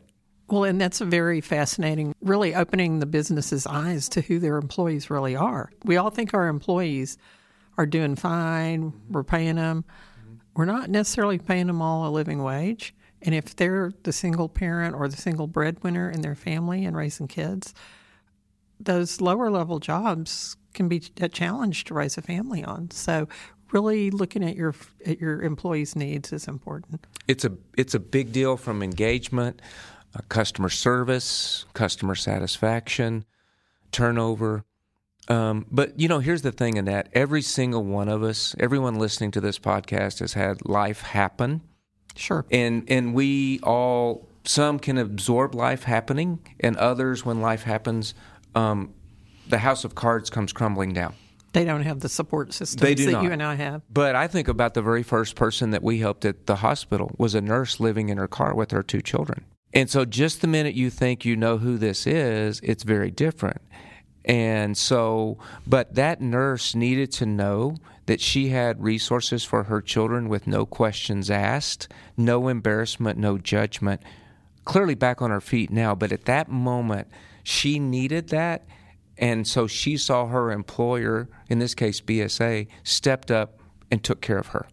Well, 0.49 0.64
and 0.64 0.81
that's 0.81 1.01
a 1.01 1.05
very 1.05 1.40
fascinating, 1.40 2.14
really 2.20 2.55
opening 2.55 2.99
the 2.99 3.07
business's 3.07 3.66
eyes 3.66 4.09
to 4.11 4.20
who 4.20 4.40
their 4.40 4.57
employees 4.57 5.09
really 5.09 5.37
are. 5.37 5.70
We 5.85 5.96
all 5.96 6.11
think 6.11 6.35
our 6.35 6.49
employees 6.49 7.18
are 7.79 7.87
doing 7.87 8.16
fine, 8.16 8.92
we're 9.09 9.23
paying 9.23 9.57
them. 9.57 9.85
We're 10.57 10.64
not 10.64 10.90
necessarily 10.90 11.38
paying 11.38 11.68
them 11.68 11.81
all 11.81 12.07
a 12.07 12.11
living 12.11 12.42
wage. 12.42 12.94
And 13.23 13.35
if 13.35 13.55
they're 13.55 13.92
the 14.03 14.12
single 14.12 14.49
parent 14.49 14.96
or 14.96 15.09
the 15.09 15.16
single 15.16 15.46
breadwinner 15.46 16.11
in 16.11 16.23
their 16.23 16.35
family 16.35 16.85
and 16.85 16.96
raising 16.96 17.29
kids, 17.29 17.73
those 18.80 19.20
lower 19.20 19.50
level 19.50 19.78
jobs 19.78 20.56
can 20.74 20.88
be 20.88 21.02
a 21.20 21.28
challenge 21.28 21.84
to 21.84 21.94
raise 21.94 22.16
a 22.16 22.22
family 22.22 22.64
on. 22.64 22.90
So 22.90 23.28
really 23.72 24.10
looking 24.10 24.44
at 24.44 24.56
your 24.56 24.74
at 25.06 25.20
your 25.20 25.42
employees' 25.42 25.94
needs 25.94 26.32
is 26.32 26.48
important. 26.48 27.06
It's 27.28 27.44
a 27.44 27.52
it's 27.76 27.94
a 27.94 28.00
big 28.00 28.32
deal 28.32 28.56
from 28.56 28.82
engagement 28.82 29.60
uh, 30.14 30.20
customer 30.28 30.68
service, 30.68 31.66
customer 31.72 32.14
satisfaction, 32.14 33.24
turnover. 33.92 34.64
Um, 35.28 35.66
but 35.70 35.98
you 35.98 36.08
know, 36.08 36.18
here's 36.18 36.42
the 36.42 36.52
thing 36.52 36.76
in 36.76 36.86
that 36.86 37.08
every 37.12 37.42
single 37.42 37.84
one 37.84 38.08
of 38.08 38.22
us, 38.22 38.56
everyone 38.58 38.98
listening 38.98 39.30
to 39.32 39.40
this 39.40 39.58
podcast, 39.58 40.18
has 40.18 40.32
had 40.32 40.66
life 40.66 41.02
happen. 41.02 41.60
Sure. 42.16 42.44
And 42.50 42.84
and 42.88 43.14
we 43.14 43.60
all 43.62 44.26
some 44.44 44.78
can 44.78 44.98
absorb 44.98 45.54
life 45.54 45.84
happening, 45.84 46.40
and 46.58 46.76
others, 46.76 47.24
when 47.24 47.40
life 47.40 47.62
happens, 47.62 48.14
um, 48.54 48.94
the 49.48 49.58
house 49.58 49.84
of 49.84 49.94
cards 49.94 50.30
comes 50.30 50.52
crumbling 50.52 50.92
down. 50.92 51.14
They 51.52 51.64
don't 51.64 51.82
have 51.82 52.00
the 52.00 52.08
support 52.08 52.52
do 52.94 53.06
that 53.06 53.12
not. 53.12 53.24
you 53.24 53.32
and 53.32 53.42
I 53.42 53.54
have. 53.56 53.82
But 53.92 54.14
I 54.14 54.28
think 54.28 54.46
about 54.46 54.74
the 54.74 54.82
very 54.82 55.02
first 55.02 55.34
person 55.34 55.70
that 55.70 55.82
we 55.82 55.98
helped 55.98 56.24
at 56.24 56.46
the 56.46 56.56
hospital 56.56 57.12
was 57.18 57.34
a 57.34 57.40
nurse 57.40 57.80
living 57.80 58.08
in 58.08 58.18
her 58.18 58.28
car 58.28 58.54
with 58.54 58.70
her 58.70 58.84
two 58.84 59.02
children. 59.02 59.44
And 59.72 59.90
so, 59.90 60.04
just 60.04 60.40
the 60.40 60.46
minute 60.46 60.74
you 60.74 60.90
think 60.90 61.24
you 61.24 61.36
know 61.36 61.58
who 61.58 61.76
this 61.76 62.06
is, 62.06 62.60
it's 62.62 62.82
very 62.82 63.10
different. 63.10 63.60
And 64.24 64.76
so, 64.76 65.38
but 65.66 65.94
that 65.94 66.20
nurse 66.20 66.74
needed 66.74 67.10
to 67.12 67.26
know 67.26 67.76
that 68.06 68.20
she 68.20 68.48
had 68.48 68.82
resources 68.82 69.44
for 69.44 69.64
her 69.64 69.80
children 69.80 70.28
with 70.28 70.46
no 70.46 70.66
questions 70.66 71.30
asked, 71.30 71.88
no 72.16 72.48
embarrassment, 72.48 73.18
no 73.18 73.38
judgment. 73.38 74.02
Clearly 74.64 74.94
back 74.94 75.22
on 75.22 75.30
her 75.30 75.40
feet 75.40 75.70
now, 75.70 75.94
but 75.94 76.12
at 76.12 76.26
that 76.26 76.48
moment, 76.48 77.08
she 77.42 77.79
needed 77.79 78.29
that. 78.29 78.66
And 79.18 79.46
so 79.46 79.66
she 79.66 79.98
saw 79.98 80.26
her 80.26 80.50
employer, 80.50 81.29
in 81.48 81.59
this 81.59 81.74
case 81.74 82.00
BSA, 82.00 82.68
stepped 82.85 83.31
up 83.31 83.61
and 83.90 84.03
took 84.03 84.20
care 84.22 84.38
of 84.38 84.48
her. 84.48 84.66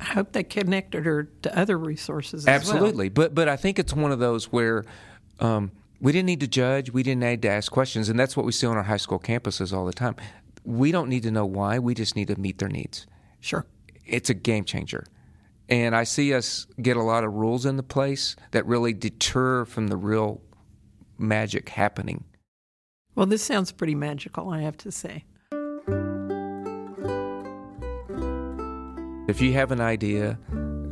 I 0.00 0.04
hope 0.04 0.32
they 0.32 0.44
connected 0.44 1.04
her 1.04 1.24
to 1.42 1.58
other 1.58 1.76
resources. 1.76 2.46
Absolutely, 2.46 3.08
well. 3.08 3.14
but 3.14 3.34
but 3.34 3.48
I 3.48 3.56
think 3.56 3.78
it's 3.78 3.92
one 3.92 4.12
of 4.12 4.20
those 4.20 4.52
where 4.52 4.84
um, 5.40 5.72
we 6.00 6.12
didn't 6.12 6.26
need 6.26 6.40
to 6.40 6.46
judge, 6.46 6.92
we 6.92 7.02
didn't 7.02 7.20
need 7.20 7.42
to 7.42 7.48
ask 7.48 7.72
questions, 7.72 8.08
and 8.08 8.18
that's 8.18 8.36
what 8.36 8.46
we 8.46 8.52
see 8.52 8.66
on 8.66 8.76
our 8.76 8.84
high 8.84 8.98
school 8.98 9.18
campuses 9.18 9.72
all 9.72 9.84
the 9.84 9.92
time. 9.92 10.14
We 10.64 10.92
don't 10.92 11.08
need 11.08 11.24
to 11.24 11.30
know 11.30 11.46
why; 11.46 11.80
we 11.80 11.94
just 11.94 12.14
need 12.14 12.28
to 12.28 12.38
meet 12.38 12.58
their 12.58 12.68
needs. 12.68 13.06
Sure, 13.40 13.66
it's 14.06 14.30
a 14.30 14.34
game 14.34 14.64
changer, 14.64 15.04
and 15.68 15.96
I 15.96 16.04
see 16.04 16.32
us 16.32 16.68
get 16.80 16.96
a 16.96 17.02
lot 17.02 17.24
of 17.24 17.34
rules 17.34 17.66
into 17.66 17.82
place 17.82 18.36
that 18.52 18.66
really 18.66 18.92
deter 18.92 19.64
from 19.64 19.88
the 19.88 19.96
real 19.96 20.40
magic 21.18 21.68
happening. 21.70 22.24
Well, 23.14 23.26
this 23.26 23.42
sounds 23.42 23.72
pretty 23.72 23.94
magical, 23.94 24.50
I 24.50 24.60
have 24.60 24.76
to 24.78 24.92
say. 24.92 25.24
If 29.28 29.42
you 29.42 29.52
have 29.52 29.72
an 29.72 29.80
idea, 29.80 30.38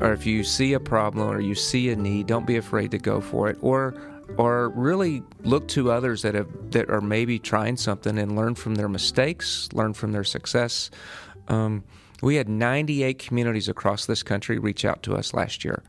or 0.00 0.12
if 0.12 0.26
you 0.26 0.44
see 0.44 0.74
a 0.74 0.80
problem, 0.80 1.26
or 1.26 1.40
you 1.40 1.54
see 1.54 1.88
a 1.90 1.96
need, 1.96 2.26
don't 2.26 2.46
be 2.46 2.56
afraid 2.56 2.90
to 2.90 2.98
go 2.98 3.20
for 3.20 3.48
it. 3.48 3.56
Or 3.60 3.94
or 4.36 4.70
really 4.70 5.22
look 5.42 5.68
to 5.68 5.90
others 5.90 6.22
that 6.22 6.34
have 6.34 6.48
that 6.72 6.90
are 6.90 7.00
maybe 7.00 7.38
trying 7.38 7.76
something 7.76 8.18
and 8.18 8.36
learn 8.36 8.54
from 8.54 8.74
their 8.74 8.88
mistakes, 8.88 9.68
learn 9.72 9.94
from 9.94 10.12
their 10.12 10.24
success. 10.24 10.90
Um, 11.48 11.84
we 12.22 12.36
had 12.36 12.48
98 12.48 13.18
communities 13.18 13.68
across 13.68 14.06
this 14.06 14.22
country 14.22 14.58
reach 14.58 14.84
out 14.84 15.02
to 15.04 15.14
us 15.14 15.32
last 15.32 15.64
year 15.64 15.82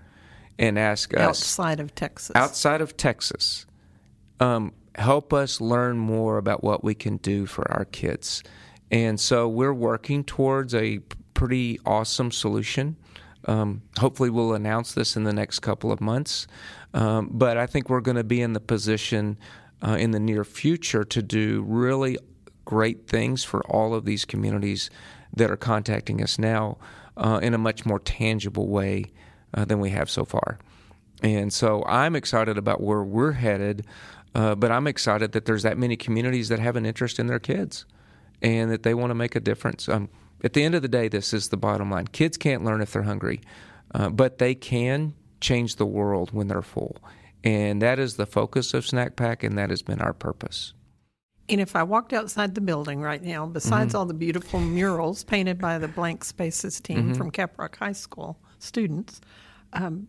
and 0.59 0.77
ask 0.79 1.13
us 1.13 1.21
outside 1.21 1.79
of 1.79 1.93
Texas. 1.95 2.35
outside 2.35 2.81
of 2.81 2.97
Texas, 2.97 3.65
um, 4.39 4.73
help 4.95 5.33
us 5.33 5.61
learn 5.61 5.97
more 5.97 6.37
about 6.37 6.63
what 6.63 6.83
we 6.83 6.95
can 6.95 7.17
do 7.17 7.45
for 7.45 7.69
our 7.71 7.85
kids. 7.85 8.43
And 8.91 9.19
so 9.19 9.47
we're 9.47 9.73
working 9.73 10.23
towards 10.23 10.73
a 10.73 10.99
pretty 11.33 11.79
awesome 11.85 12.31
solution. 12.31 12.95
Um, 13.45 13.83
hopefully, 13.97 14.29
we'll 14.29 14.53
announce 14.53 14.93
this 14.93 15.15
in 15.15 15.23
the 15.23 15.33
next 15.33 15.59
couple 15.59 15.91
of 15.91 16.01
months. 16.01 16.47
Um, 16.93 17.29
but 17.31 17.57
I 17.57 17.65
think 17.67 17.89
we're 17.89 18.01
going 18.01 18.17
to 18.17 18.23
be 18.23 18.41
in 18.41 18.53
the 18.53 18.59
position 18.59 19.37
uh, 19.85 19.97
in 19.99 20.11
the 20.11 20.19
near 20.19 20.43
future 20.43 21.03
to 21.03 21.21
do 21.21 21.63
really 21.67 22.17
great 22.65 23.07
things 23.07 23.43
for 23.43 23.61
all 23.67 23.93
of 23.93 24.05
these 24.05 24.25
communities 24.25 24.89
that 25.35 25.51
are 25.51 25.57
contacting 25.57 26.21
us 26.21 26.39
now 26.39 26.77
uh, 27.15 27.39
in 27.41 27.53
a 27.53 27.57
much 27.57 27.85
more 27.85 27.99
tangible 27.99 28.67
way 28.67 29.05
uh, 29.53 29.63
than 29.65 29.79
we 29.79 29.91
have 29.91 30.09
so 30.09 30.25
far. 30.25 30.57
And 31.23 31.51
so 31.51 31.83
I'm 31.85 32.15
excited 32.15 32.57
about 32.57 32.81
where 32.81 33.03
we're 33.03 33.31
headed, 33.31 33.85
uh, 34.35 34.55
but 34.55 34.71
I'm 34.71 34.87
excited 34.87 35.31
that 35.33 35.45
there's 35.45 35.63
that 35.63 35.77
many 35.77 35.95
communities 35.95 36.49
that 36.49 36.59
have 36.59 36.75
an 36.75 36.85
interest 36.85 37.19
in 37.19 37.27
their 37.27 37.39
kids 37.39 37.85
and 38.41 38.71
that 38.71 38.83
they 38.83 38.93
want 38.93 39.09
to 39.11 39.15
make 39.15 39.35
a 39.35 39.39
difference. 39.39 39.89
Um, 39.89 40.09
at 40.43 40.53
the 40.53 40.63
end 40.63 40.75
of 40.75 40.81
the 40.83 40.87
day, 40.87 41.07
this 41.07 41.33
is 41.33 41.49
the 41.49 41.57
bottom 41.57 41.89
line. 41.89 42.07
Kids 42.07 42.37
can't 42.37 42.63
learn 42.63 42.81
if 42.81 42.93
they're 42.93 43.01
hungry, 43.03 43.41
uh, 43.95 44.09
but 44.09 44.37
they 44.37 44.53
can 44.53 45.13
change 45.41 45.77
the 45.77 45.85
world 45.85 46.31
when 46.31 46.47
they're 46.47 46.61
full. 46.61 46.97
And 47.43 47.81
that 47.81 47.97
is 47.99 48.17
the 48.17 48.25
focus 48.25 48.73
of 48.73 48.85
Snack 48.85 49.15
Pack, 49.15 49.43
and 49.43 49.57
that 49.57 49.69
has 49.69 49.81
been 49.81 50.01
our 50.01 50.13
purpose. 50.13 50.73
And 51.49 51.61
if 51.61 51.75
I 51.75 51.83
walked 51.83 52.11
outside 52.11 52.55
the 52.55 52.61
building 52.61 52.99
right 53.01 53.23
now, 53.23 53.45
besides 53.45 53.89
Mm-hmm. 53.89 53.97
all 53.97 54.05
the 54.05 54.13
beautiful 54.13 54.59
murals 54.59 55.23
painted 55.23 55.59
by 55.59 55.77
the 55.77 55.87
Blank 55.87 56.23
Spaces 56.25 56.79
team 56.81 56.97
Mm-hmm. 56.97 57.13
from 57.13 57.31
Caprock 57.31 57.75
High 57.77 57.93
School 57.93 58.37
students, 58.59 59.21
um, 59.73 60.07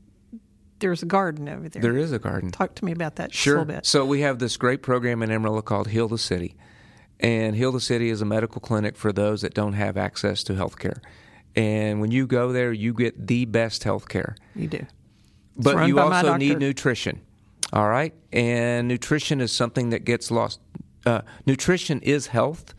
there's 0.80 1.02
a 1.02 1.06
garden 1.06 1.48
over 1.48 1.68
there. 1.68 1.82
There 1.82 1.96
is 1.96 2.12
a 2.12 2.18
garden. 2.18 2.50
Talk 2.50 2.74
to 2.76 2.84
me 2.84 2.92
about 2.92 3.16
that 3.16 3.30
just 3.30 3.40
a 3.40 3.42
Sure. 3.42 3.52
little 3.58 3.74
bit. 3.74 3.86
So 3.86 4.04
we 4.04 4.20
have 4.20 4.38
this 4.38 4.56
great 4.56 4.82
program 4.82 5.22
in 5.22 5.30
Amarillo 5.30 5.62
called 5.62 5.88
Heal 5.88 6.08
the 6.08 6.18
City. 6.18 6.54
And 7.20 7.56
Heal 7.56 7.72
the 7.72 7.80
City 7.80 8.10
is 8.10 8.20
a 8.20 8.24
medical 8.24 8.60
clinic 8.60 8.96
for 8.96 9.12
those 9.12 9.42
that 9.42 9.54
don't 9.54 9.72
have 9.72 9.96
access 9.96 10.42
to 10.44 10.54
health 10.54 10.78
care. 10.78 11.02
And 11.56 12.00
when 12.00 12.12
you 12.12 12.26
go 12.26 12.52
there, 12.52 12.72
you 12.72 12.94
get 12.94 13.26
the 13.26 13.44
best 13.44 13.82
health 13.84 14.08
care. 14.08 14.36
You 14.54 14.68
do. 14.68 14.86
But 15.56 15.88
you 15.88 15.98
also 15.98 16.36
need 16.36 16.60
nutrition. 16.60 17.20
All 17.72 17.88
right? 17.88 18.14
And 18.32 18.86
nutrition 18.86 19.40
is 19.40 19.50
something 19.50 19.90
that 19.90 20.04
gets 20.04 20.30
lost. 20.30 20.60
Uh, 21.04 21.22
nutrition 21.46 22.00
is 22.02 22.28
health. 22.28 22.74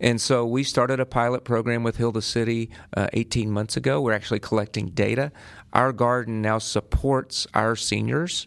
And 0.00 0.20
so 0.20 0.44
we 0.44 0.64
started 0.64 0.98
a 0.98 1.06
pilot 1.06 1.44
program 1.44 1.84
with 1.84 1.98
Heal 1.98 2.10
the 2.10 2.22
City 2.22 2.70
uh, 2.96 3.06
18 3.12 3.50
months 3.52 3.76
ago. 3.76 4.00
We're 4.00 4.12
actually 4.14 4.40
collecting 4.40 4.88
data. 4.88 5.30
Our 5.72 5.92
garden 5.92 6.42
now 6.42 6.58
supports 6.58 7.46
our 7.54 7.76
seniors 7.76 8.46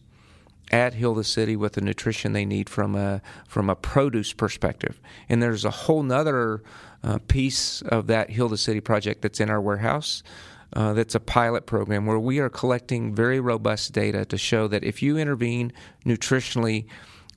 at 0.72 0.96
Heal 0.96 1.14
the 1.14 1.24
City 1.24 1.56
with 1.56 1.74
the 1.74 1.82
nutrition 1.82 2.34
they 2.34 2.46
need 2.46 2.70
from 2.70 2.96
a 2.96 3.22
from 3.48 3.70
a 3.70 3.76
produce 3.76 4.34
perspective. 4.34 5.00
And 5.30 5.42
there's 5.42 5.66
a 5.66 5.72
whole 5.72 6.04
nother 6.04 6.64
uh, 7.04 7.20
piece 7.28 7.82
of 7.84 8.08
that 8.08 8.32
Heal 8.32 8.50
the 8.50 8.58
City 8.58 8.80
project 8.80 9.22
that's 9.22 9.40
in 9.40 9.50
our 9.50 9.62
warehouse. 9.62 10.24
Uh, 10.74 10.94
that's 10.94 11.16
a 11.16 11.20
pilot 11.20 11.66
program 11.66 12.06
where 12.06 12.20
we 12.20 12.40
are 12.40 12.50
collecting 12.50 13.16
very 13.16 13.40
robust 13.40 13.94
data 13.94 14.26
to 14.26 14.38
show 14.38 14.68
that 14.68 14.84
if 14.84 15.02
you 15.02 15.18
intervene 15.18 15.72
nutritionally 16.06 16.86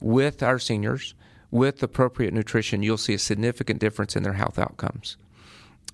with 0.00 0.42
our 0.42 0.58
seniors 0.58 1.14
with 1.50 1.82
appropriate 1.82 2.34
nutrition, 2.34 2.82
you'll 2.82 2.96
see 2.96 3.14
a 3.14 3.18
significant 3.18 3.78
difference 3.78 4.16
in 4.16 4.22
their 4.22 4.32
health 4.32 4.58
outcomes. 4.58 5.16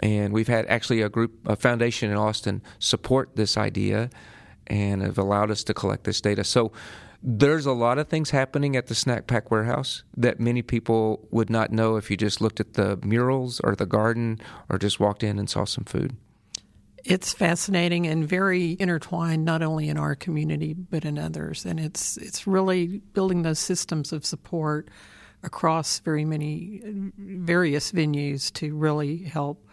And 0.01 0.33
we've 0.33 0.49
had 0.49 0.67
actually 0.67 1.03
a 1.03 1.09
group, 1.09 1.47
a 1.47 1.57
foundation 1.57 2.11
in 2.11 2.17
Austin, 2.17 2.63
support 2.79 3.37
this 3.37 3.57
idea 3.57 4.11
and 4.67 5.03
have 5.03 5.19
allowed 5.19 5.51
us 5.51 5.63
to 5.65 5.75
collect 5.75 6.05
this 6.05 6.21
data. 6.21 6.45
So 6.45 6.73
there's 7.23 7.65
a 7.65 7.73
lot 7.73 7.99
of 7.99 8.09
things 8.09 8.31
happening 8.31 8.77
at 8.77 8.89
the 8.89 8.95
Snack 8.95 9.27
Pack 9.27 9.51
Warehouse 9.51 10.03
that 10.17 10.41
many 10.41 10.61
people 10.61 11.27
would 11.31 11.49
not 11.49 11.73
know 11.73 11.97
if 11.97 12.11
you 12.11 12.17
just 12.17 12.41
looked 12.41 12.61
at 12.61 12.75
the 12.75 12.99
murals 13.03 13.61
or 13.61 13.75
the 13.75 13.87
garden 13.87 14.41
or 14.69 14.79
just 14.79 15.01
walked 15.01 15.23
in 15.23 15.39
and 15.39 15.49
saw 15.49 15.65
some 15.65 15.85
food. 15.85 16.17
It's 17.03 17.33
fascinating 17.33 18.07
and 18.07 18.27
very 18.27 18.77
intertwined, 18.79 19.45
not 19.45 19.63
only 19.63 19.89
in 19.89 19.99
our 19.99 20.15
community 20.15 20.75
but 20.75 21.05
in 21.05 21.19
others. 21.19 21.65
And 21.65 21.79
it's 21.79 22.17
it's 22.17 22.47
really 22.47 22.99
building 23.13 23.43
those 23.43 23.59
systems 23.59 24.13
of 24.13 24.25
support 24.25 24.89
across 25.45 25.99
very 26.01 26.25
many 26.25 26.81
various 27.19 27.93
venues 27.93 28.53
to 28.55 28.75
really 28.75 29.19
help 29.19 29.67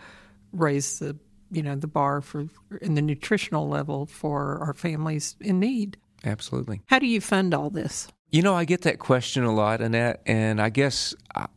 raise 0.52 1.00
the 1.00 1.18
you 1.52 1.64
know 1.64 1.76
the 1.76 1.88
bar 1.88 2.22
for 2.22 2.48
in 2.82 2.96
the 2.96 3.02
nutritional 3.02 3.68
level 3.68 4.06
for 4.06 4.60
our 4.60 4.74
families 4.74 5.36
in 5.42 5.60
need. 5.60 5.98
Absolutely. 6.24 6.82
How 6.88 7.00
do 7.00 7.08
you 7.08 7.20
fund 7.22 7.54
all 7.54 7.70
this? 7.70 8.08
You 8.30 8.42
know, 8.42 8.54
I 8.54 8.66
get 8.66 8.82
that 8.84 9.00
question 9.00 9.44
a 9.44 9.54
lot, 9.54 9.82
Annette, 9.82 10.22
and 10.26 10.62
I 10.62 10.70
guess 10.70 11.14
I- 11.36 11.48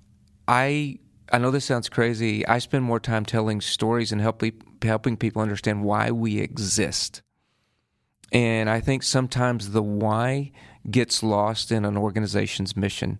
I 0.48 0.98
I 1.32 1.38
know 1.38 1.50
this 1.50 1.64
sounds 1.64 1.88
crazy. 1.88 2.46
I 2.46 2.58
spend 2.58 2.84
more 2.84 3.00
time 3.00 3.24
telling 3.24 3.60
stories 3.60 4.12
and 4.12 4.20
helping 4.20 4.52
helping 4.82 5.16
people 5.16 5.40
understand 5.42 5.82
why 5.84 6.10
we 6.10 6.38
exist. 6.38 7.22
And 8.32 8.68
I 8.68 8.80
think 8.80 9.02
sometimes 9.02 9.70
the 9.70 9.82
why 9.82 10.50
gets 10.90 11.22
lost 11.22 11.70
in 11.72 11.84
an 11.84 11.96
organization's 11.96 12.76
mission. 12.76 13.18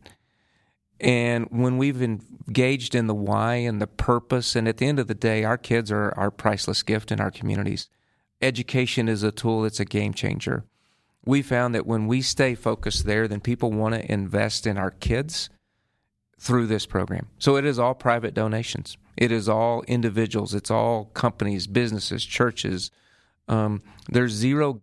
And 1.01 1.47
when 1.51 1.77
we've 1.77 2.01
engaged 2.01 2.95
in 2.95 3.07
the 3.07 3.15
why 3.15 3.57
and 3.57 3.81
the 3.81 3.87
purpose, 3.87 4.55
and 4.55 4.69
at 4.69 4.79
the 4.79 4.87
end 4.87 4.99
of 4.99 5.07
the 5.07 5.15
day, 5.15 5.45
our 5.45 5.59
kids 5.59 5.91
are 5.91 6.13
our 6.17 6.31
priceless 6.31 6.83
gift 6.83 7.11
in 7.11 7.21
our 7.21 7.31
communities. 7.31 7.89
Education 8.41 9.09
is 9.09 9.23
a 9.23 9.33
tool, 9.33 9.65
it's 9.65 9.81
a 9.81 9.85
game 9.85 10.15
changer. 10.15 10.65
We 11.25 11.43
found 11.43 11.75
that 11.75 11.87
when 11.87 12.07
we 12.07 12.21
stay 12.21 12.55
focused 12.55 13.07
there, 13.07 13.27
then 13.27 13.41
people 13.41 13.73
want 13.73 13.95
to 13.95 14.13
invest 14.13 14.67
in 14.67 14.77
our 14.77 14.91
kids 14.91 15.49
through 16.39 16.67
this 16.67 16.85
program. 16.85 17.29
So 17.39 17.57
it 17.57 17.65
is 17.65 17.79
all 17.79 17.95
private 17.95 18.35
donations, 18.35 18.97
it 19.17 19.33
is 19.33 19.49
all 19.49 19.83
individuals, 19.85 20.55
it's 20.55 20.71
all 20.71 21.07
companies, 21.07 21.67
businesses, 21.67 22.25
churches. 22.25 22.91
Um, 23.49 23.83
there's 24.09 24.33
zero 24.33 24.81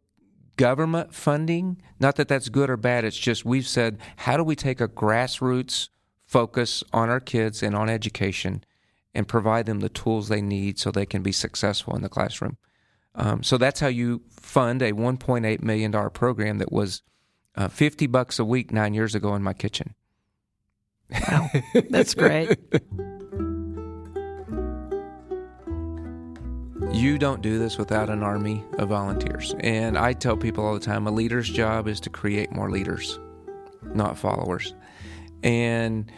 government 0.57 1.13
funding. 1.13 1.81
Not 1.99 2.15
that 2.17 2.27
that's 2.27 2.49
good 2.49 2.69
or 2.69 2.77
bad. 2.77 3.03
It's 3.03 3.17
just 3.17 3.45
we've 3.45 3.67
said, 3.67 3.97
how 4.17 4.37
do 4.37 4.43
we 4.43 4.55
take 4.55 4.79
a 4.79 4.87
grassroots 4.87 5.89
focus 6.31 6.81
on 6.93 7.09
our 7.09 7.19
kids 7.19 7.61
and 7.61 7.75
on 7.75 7.89
education 7.89 8.63
and 9.13 9.27
provide 9.27 9.65
them 9.65 9.81
the 9.81 9.89
tools 9.89 10.29
they 10.29 10.41
need 10.41 10.79
so 10.79 10.89
they 10.89 11.05
can 11.05 11.21
be 11.21 11.33
successful 11.33 11.93
in 11.93 12.01
the 12.01 12.09
classroom? 12.09 12.57
Um, 13.15 13.43
so 13.43 13.57
that's 13.57 13.81
how 13.81 13.87
you 13.87 14.21
fund 14.29 14.81
a 14.81 14.93
$1.8 14.93 15.61
million 15.61 16.09
program 16.11 16.59
that 16.59 16.71
was 16.71 17.01
uh, 17.55 17.67
50 17.67 18.07
bucks 18.07 18.39
a 18.39 18.45
week 18.45 18.71
nine 18.71 18.93
years 18.93 19.13
ago 19.13 19.35
in 19.35 19.43
my 19.43 19.51
kitchen. 19.51 19.93
Wow, 21.29 21.49
that's 21.89 22.13
great. 22.13 22.57
You 26.93 27.17
don't 27.17 27.41
do 27.41 27.59
this 27.59 27.77
without 27.77 28.09
an 28.09 28.23
army 28.23 28.63
of 28.77 28.89
volunteers. 28.89 29.53
And 29.59 29.97
I 29.97 30.13
tell 30.13 30.37
people 30.37 30.65
all 30.65 30.73
the 30.73 30.79
time 30.79 31.07
a 31.07 31.11
leader's 31.11 31.49
job 31.49 31.89
is 31.89 31.99
to 32.01 32.09
create 32.09 32.53
more 32.53 32.71
leaders, 32.71 33.19
not 33.93 34.17
followers. 34.17 34.73
And 35.43 36.11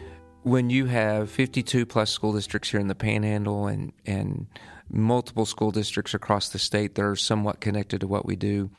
when 0.44 0.70
you 0.70 0.86
have 0.88 1.30
52 1.30 1.86
plus 1.86 2.12
school 2.12 2.34
districts 2.34 2.70
here 2.70 2.80
in 2.80 2.88
the 2.88 2.96
panhandle 2.96 3.68
and, 3.68 3.94
and 4.06 4.48
multiple 4.90 5.46
school 5.46 5.72
districts 5.72 6.14
across 6.14 6.50
the 6.50 6.60
state 6.60 6.96
that 6.96 7.04
are 7.04 7.16
somewhat 7.16 7.62
connected 7.62 8.02
to 8.02 8.08
what 8.08 8.26
we 8.26 8.36
do, 8.36 8.70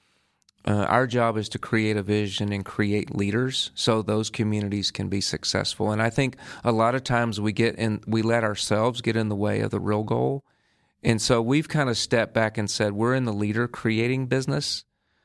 uh, 0.67 0.87
our 0.89 1.07
job 1.07 1.37
is 1.37 1.49
to 1.51 1.59
create 1.59 1.97
a 1.97 2.03
vision 2.03 2.53
and 2.53 2.65
create 2.65 3.15
leaders 3.15 3.71
so 3.75 4.01
those 4.01 4.31
communities 4.31 4.91
can 4.91 5.09
be 5.09 5.21
successful. 5.21 5.91
And 5.91 6.01
I 6.01 6.09
think 6.09 6.37
a 6.63 6.73
lot 6.73 6.95
of 6.95 7.05
times 7.05 7.41
we 7.41 7.53
get 7.53 7.77
in, 7.77 8.01
we 8.07 8.23
let 8.23 8.45
ourselves 8.45 9.03
get 9.03 9.17
in 9.17 9.29
the 9.29 9.37
way 9.37 9.61
of 9.61 9.71
the 9.71 9.81
real 9.81 10.05
goal. 10.05 10.43
And 11.03 11.21
so 11.21 11.43
we've 11.43 11.69
kind 11.69 11.91
of 11.91 11.99
stepped 11.99 12.33
back 12.33 12.57
and 12.57 12.71
said 12.71 12.93
we're 12.93 13.15
in 13.15 13.25
the 13.25 13.33
leader 13.33 13.69
creating 13.69 14.27
business 14.27 14.85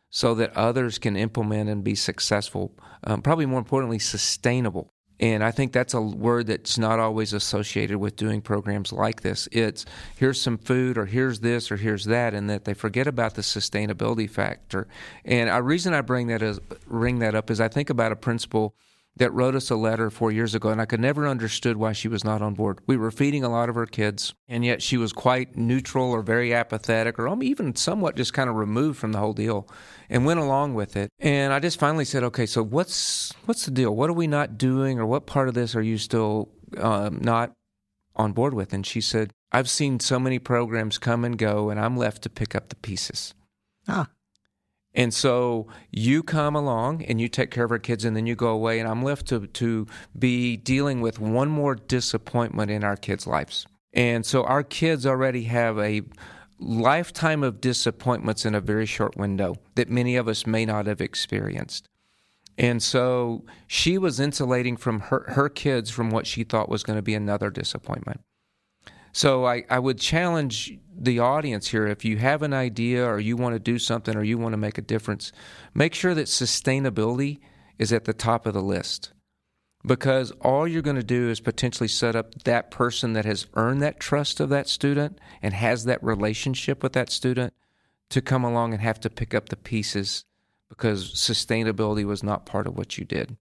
so 0.10 0.36
that 0.36 0.56
others 0.58 0.98
can 0.98 1.16
implement 1.16 1.70
and 1.70 1.86
be 1.86 1.96
successful. 1.96 2.74
Um, 3.06 3.22
probably 3.22 3.46
more 3.46 3.60
importantly, 3.60 4.00
sustainable. 4.00 4.94
And 5.20 5.44
I 5.44 5.52
think 5.52 5.74
that's 5.74 5.94
a 5.94 6.02
word 6.02 6.48
that's 6.48 6.78
not 6.78 7.00
always 7.00 7.34
associated 7.34 7.98
with 7.98 8.16
doing 8.16 8.42
programs 8.42 8.94
like 8.94 9.22
this. 9.22 9.50
It's 9.52 9.86
here's 10.16 10.42
some 10.42 10.58
food, 10.58 10.98
or 10.98 11.06
here's 11.06 11.42
this, 11.42 11.72
or 11.72 11.78
here's 11.78 12.06
that, 12.06 12.34
and 12.34 12.50
that 12.50 12.66
they 12.66 12.74
forget 12.74 13.08
about 13.08 13.36
the 13.36 13.42
sustainability 13.42 14.30
factor. 14.30 14.88
And 15.26 15.50
a 15.50 15.62
reason 15.62 15.94
I 15.94 16.02
bring 16.02 16.28
that 16.28 16.42
is 16.42 16.60
bring 16.88 17.20
that 17.20 17.36
up 17.36 17.52
is 17.52 17.60
I 17.60 17.68
think 17.68 17.90
about 17.90 18.12
a 18.12 18.16
principle 18.16 18.76
that 19.20 19.34
wrote 19.34 19.54
us 19.54 19.70
a 19.70 19.76
letter 19.76 20.10
four 20.10 20.32
years 20.32 20.56
ago, 20.56 20.70
and 20.70 20.82
I 20.82 20.86
could 20.86 21.00
never 21.00 21.28
understood 21.28 21.78
why 21.78 21.92
she 21.92 22.08
was 22.08 22.24
not 22.24 22.42
on 22.42 22.56
board. 22.56 22.80
We 22.88 22.98
were 22.98 23.12
feeding 23.12 23.44
a 23.44 23.50
lot 23.50 23.70
of 23.70 23.76
her 23.76 23.86
kids, 23.86 24.34
and 24.48 24.66
yet 24.66 24.82
she 24.82 24.98
was 24.98 25.14
quite 25.14 25.56
neutral 25.56 26.12
or 26.12 26.22
very 26.22 26.54
apathetic, 26.54 27.20
or 27.20 27.44
even 27.44 27.76
somewhat 27.76 28.16
just 28.16 28.34
kind 28.34 28.50
of 28.50 28.56
removed 28.56 28.98
from 28.98 29.12
the 29.12 29.20
whole 29.20 29.34
deal, 29.34 29.68
and 30.10 30.26
went 30.26 30.40
along 30.40 30.74
with 30.74 30.96
it. 30.96 31.10
And 31.20 31.54
I 31.54 31.60
just 31.60 31.80
finally 31.80 32.06
said, 32.06 32.24
"Okay, 32.24 32.46
so 32.46 32.64
what's 32.64 33.34
what's 33.46 33.66
the 33.66 33.72
deal? 33.72 33.96
What 33.96 34.10
are 34.10 34.14
we 34.14 34.28
not 34.28 34.58
doing, 34.58 35.00
or 35.00 35.06
what 35.06 35.28
part 35.28 35.50
of 35.50 35.54
this 35.54 35.76
are 35.76 35.82
you 35.82 35.98
still 35.98 36.50
um, 36.78 37.20
not 37.22 37.52
on 38.16 38.32
board 38.32 38.54
with?" 38.54 38.74
And 38.74 38.86
she 38.86 39.02
said, 39.02 39.32
"I've 39.52 39.70
seen 39.70 40.00
so 40.00 40.18
many 40.18 40.40
programs 40.40 40.98
come 40.98 41.26
and 41.26 41.38
go, 41.38 41.70
and 41.70 41.80
I'm 41.80 41.98
left 41.98 42.22
to 42.24 42.30
pick 42.30 42.56
up 42.56 42.70
the 42.70 42.76
pieces." 42.78 43.34
Ah. 43.88 44.08
And 45.00 45.14
so 45.14 45.68
you 45.92 46.22
come 46.22 46.58
along 46.58 47.06
and 47.06 47.22
you 47.22 47.30
take 47.30 47.52
care 47.52 47.64
of 47.64 47.72
our 47.72 47.80
kids, 47.80 48.04
and 48.04 48.18
then 48.18 48.28
you 48.28 48.36
go 48.36 48.50
away, 48.50 48.82
and 48.82 48.90
I'm 48.90 49.02
left 49.02 49.28
to, 49.28 49.48
to 49.48 49.88
be 50.18 50.58
dealing 50.58 51.00
with 51.00 51.20
one 51.20 51.48
more 51.48 51.76
disappointment 51.76 52.70
in 52.70 52.84
our 52.84 52.98
kids' 52.98 53.26
lives. 53.26 53.66
And 53.94 54.26
so 54.26 54.44
our 54.44 54.62
kids 54.62 55.06
already 55.06 55.44
have 55.44 55.80
a 55.80 56.02
lifetime 56.60 57.44
of 57.44 57.62
disappointments 57.62 58.46
in 58.46 58.54
a 58.54 58.60
very 58.60 58.86
short 58.86 59.16
window 59.16 59.56
that 59.76 59.90
many 59.90 60.18
of 60.18 60.28
us 60.28 60.46
may 60.46 60.66
not 60.66 60.86
have 60.86 61.00
experienced. 61.00 61.88
And 62.58 62.84
so 62.84 63.46
she 63.68 63.98
was 63.98 64.20
insulating 64.20 64.76
from 64.76 65.00
her, 65.00 65.24
her 65.30 65.48
kids 65.48 65.90
from 65.90 66.10
what 66.10 66.28
she 66.28 66.44
thought 66.44 66.68
was 66.68 66.84
going 66.84 67.00
to 67.00 67.02
be 67.02 67.16
another 67.16 67.50
disappointment. 67.50 68.20
So 69.14 69.46
I, 69.46 69.64
I 69.70 69.80
would 69.80 69.98
challenge 69.98 70.78
the 71.00 71.20
audience 71.20 71.70
here 71.70 71.88
if 71.88 72.04
you 72.04 72.18
have 72.18 72.42
an 72.42 72.54
idea 72.54 73.06
or 73.06 73.20
you 73.20 73.38
want 73.38 73.56
to 73.56 73.60
do 73.60 73.80
something 73.80 74.16
or 74.16 74.24
you 74.24 74.38
want 74.38 74.54
to 74.54 74.58
make 74.58 74.78
a 74.78 74.82
difference, 74.82 75.32
make 75.74 75.94
sure 75.94 76.14
that 76.14 76.28
sustainability 76.28 77.40
is 77.78 77.94
at 77.94 78.06
the 78.06 78.14
top 78.14 78.46
of 78.46 78.54
the 78.54 78.62
list. 78.62 79.14
Because 79.86 80.32
all 80.42 80.68
you're 80.68 80.82
going 80.82 80.98
to 80.98 81.04
do 81.04 81.30
is 81.30 81.40
potentially 81.40 81.88
set 81.88 82.16
up 82.16 82.44
that 82.44 82.70
person 82.70 83.14
that 83.14 83.24
has 83.24 83.48
earned 83.54 83.82
that 83.82 84.00
trust 84.00 84.42
of 84.42 84.50
that 84.50 84.68
student 84.68 85.20
and 85.42 85.54
has 85.54 85.86
that 85.86 86.04
relationship 86.04 86.84
with 86.84 86.92
that 86.94 87.10
student 87.10 87.54
to 88.10 88.22
come 88.22 88.44
along 88.44 88.74
and 88.74 88.82
have 88.82 89.00
to 89.00 89.10
pick 89.10 89.34
up 89.34 89.48
the 89.48 89.56
pieces 89.56 90.26
because 90.68 91.14
sustainability 91.14 92.04
was 92.04 92.24
not 92.24 92.46
part 92.46 92.68
of 92.68 92.78
what 92.78 92.98
you 92.98 93.06
did. 93.06 93.38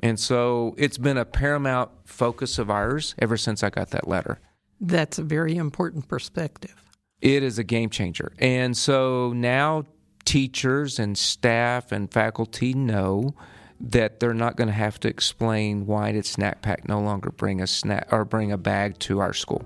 And 0.00 0.20
so 0.20 0.74
it's 0.76 0.98
been 0.98 1.16
a 1.16 1.24
paramount 1.24 1.90
focus 2.04 2.58
of 2.58 2.68
ours 2.68 3.14
ever 3.18 3.36
since 3.36 3.62
I 3.62 3.70
got 3.70 3.90
that 3.90 4.06
letter. 4.06 4.40
That's 4.80 5.18
a 5.18 5.22
very 5.22 5.56
important 5.56 6.08
perspective. 6.08 6.74
It 7.20 7.42
is 7.42 7.58
a 7.58 7.64
game 7.64 7.90
changer. 7.90 8.32
And 8.38 8.76
so 8.76 9.32
now 9.32 9.84
teachers 10.24 10.98
and 10.98 11.16
staff 11.16 11.92
and 11.92 12.12
faculty 12.12 12.74
know 12.74 13.34
that 13.80 14.20
they're 14.20 14.34
not 14.34 14.56
going 14.56 14.68
to 14.68 14.74
have 14.74 14.98
to 15.00 15.08
explain 15.08 15.86
why 15.86 16.12
did 16.12 16.26
Snack 16.26 16.62
Pak 16.62 16.88
no 16.88 17.00
longer 17.00 17.30
bring 17.30 17.60
a 17.60 17.66
snack 17.66 18.08
or 18.10 18.24
bring 18.24 18.52
a 18.52 18.58
bag 18.58 18.98
to 19.00 19.20
our 19.20 19.34
school. 19.34 19.64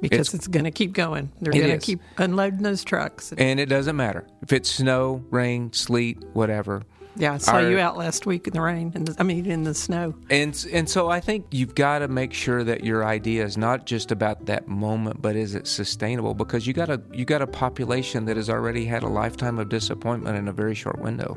Because 0.00 0.28
it's, 0.28 0.34
it's 0.34 0.46
going 0.46 0.64
to 0.64 0.70
keep 0.70 0.92
going. 0.92 1.30
They're 1.40 1.52
going 1.52 1.78
to 1.78 1.84
keep 1.84 2.00
unloading 2.16 2.62
those 2.62 2.84
trucks. 2.84 3.32
And 3.36 3.60
it 3.60 3.66
doesn't 3.66 3.96
matter 3.96 4.26
if 4.42 4.52
it's 4.52 4.70
snow, 4.70 5.24
rain, 5.30 5.72
sleet, 5.72 6.18
whatever. 6.32 6.82
Yeah, 7.16 7.34
I 7.34 7.38
saw 7.38 7.54
Our, 7.54 7.70
you 7.70 7.78
out 7.78 7.96
last 7.96 8.24
week 8.24 8.46
in 8.46 8.52
the 8.52 8.60
rain, 8.60 8.92
and 8.94 9.14
I 9.18 9.24
mean 9.24 9.46
in 9.46 9.64
the 9.64 9.74
snow. 9.74 10.14
And 10.30 10.66
and 10.72 10.88
so 10.88 11.10
I 11.10 11.20
think 11.20 11.46
you've 11.50 11.74
got 11.74 12.00
to 12.00 12.08
make 12.08 12.32
sure 12.32 12.62
that 12.64 12.84
your 12.84 13.04
idea 13.04 13.44
is 13.44 13.56
not 13.56 13.84
just 13.84 14.12
about 14.12 14.46
that 14.46 14.68
moment, 14.68 15.20
but 15.20 15.36
is 15.36 15.54
it 15.54 15.66
sustainable? 15.66 16.34
Because 16.34 16.66
you 16.66 16.72
got 16.72 16.88
a 16.88 17.00
you 17.12 17.24
got 17.24 17.42
a 17.42 17.46
population 17.46 18.26
that 18.26 18.36
has 18.36 18.48
already 18.48 18.84
had 18.84 19.02
a 19.02 19.08
lifetime 19.08 19.58
of 19.58 19.68
disappointment 19.68 20.36
in 20.36 20.48
a 20.48 20.52
very 20.52 20.74
short 20.74 21.00
window. 21.00 21.36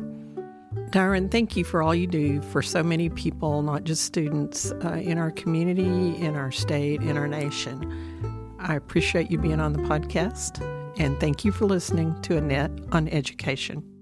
Darren, 0.92 1.32
thank 1.32 1.58
you 1.58 1.64
for 1.64 1.82
all 1.82 1.96
you 1.96 2.06
do 2.06 2.40
for 2.44 2.62
so 2.62 2.84
many 2.84 3.10
people, 3.10 3.64
not 3.64 3.84
just 3.84 4.04
students, 4.04 4.72
uh, 4.72 5.02
in 5.02 5.18
our 5.18 5.32
community, 5.32 6.16
in 6.18 6.36
our 6.36 6.52
state, 6.52 7.02
in 7.02 7.18
our 7.18 7.28
nation. 7.28 8.54
I 8.60 8.76
appreciate 8.76 9.32
you 9.32 9.40
being 9.40 9.60
on 9.60 9.74
the 9.74 9.80
podcast, 9.80 10.62
and 11.00 11.20
thank 11.20 11.44
you 11.44 11.52
for 11.52 11.66
listening 11.66 12.20
to 12.22 12.38
Annette 12.38 12.72
on 12.92 13.08
Education. 13.08 13.93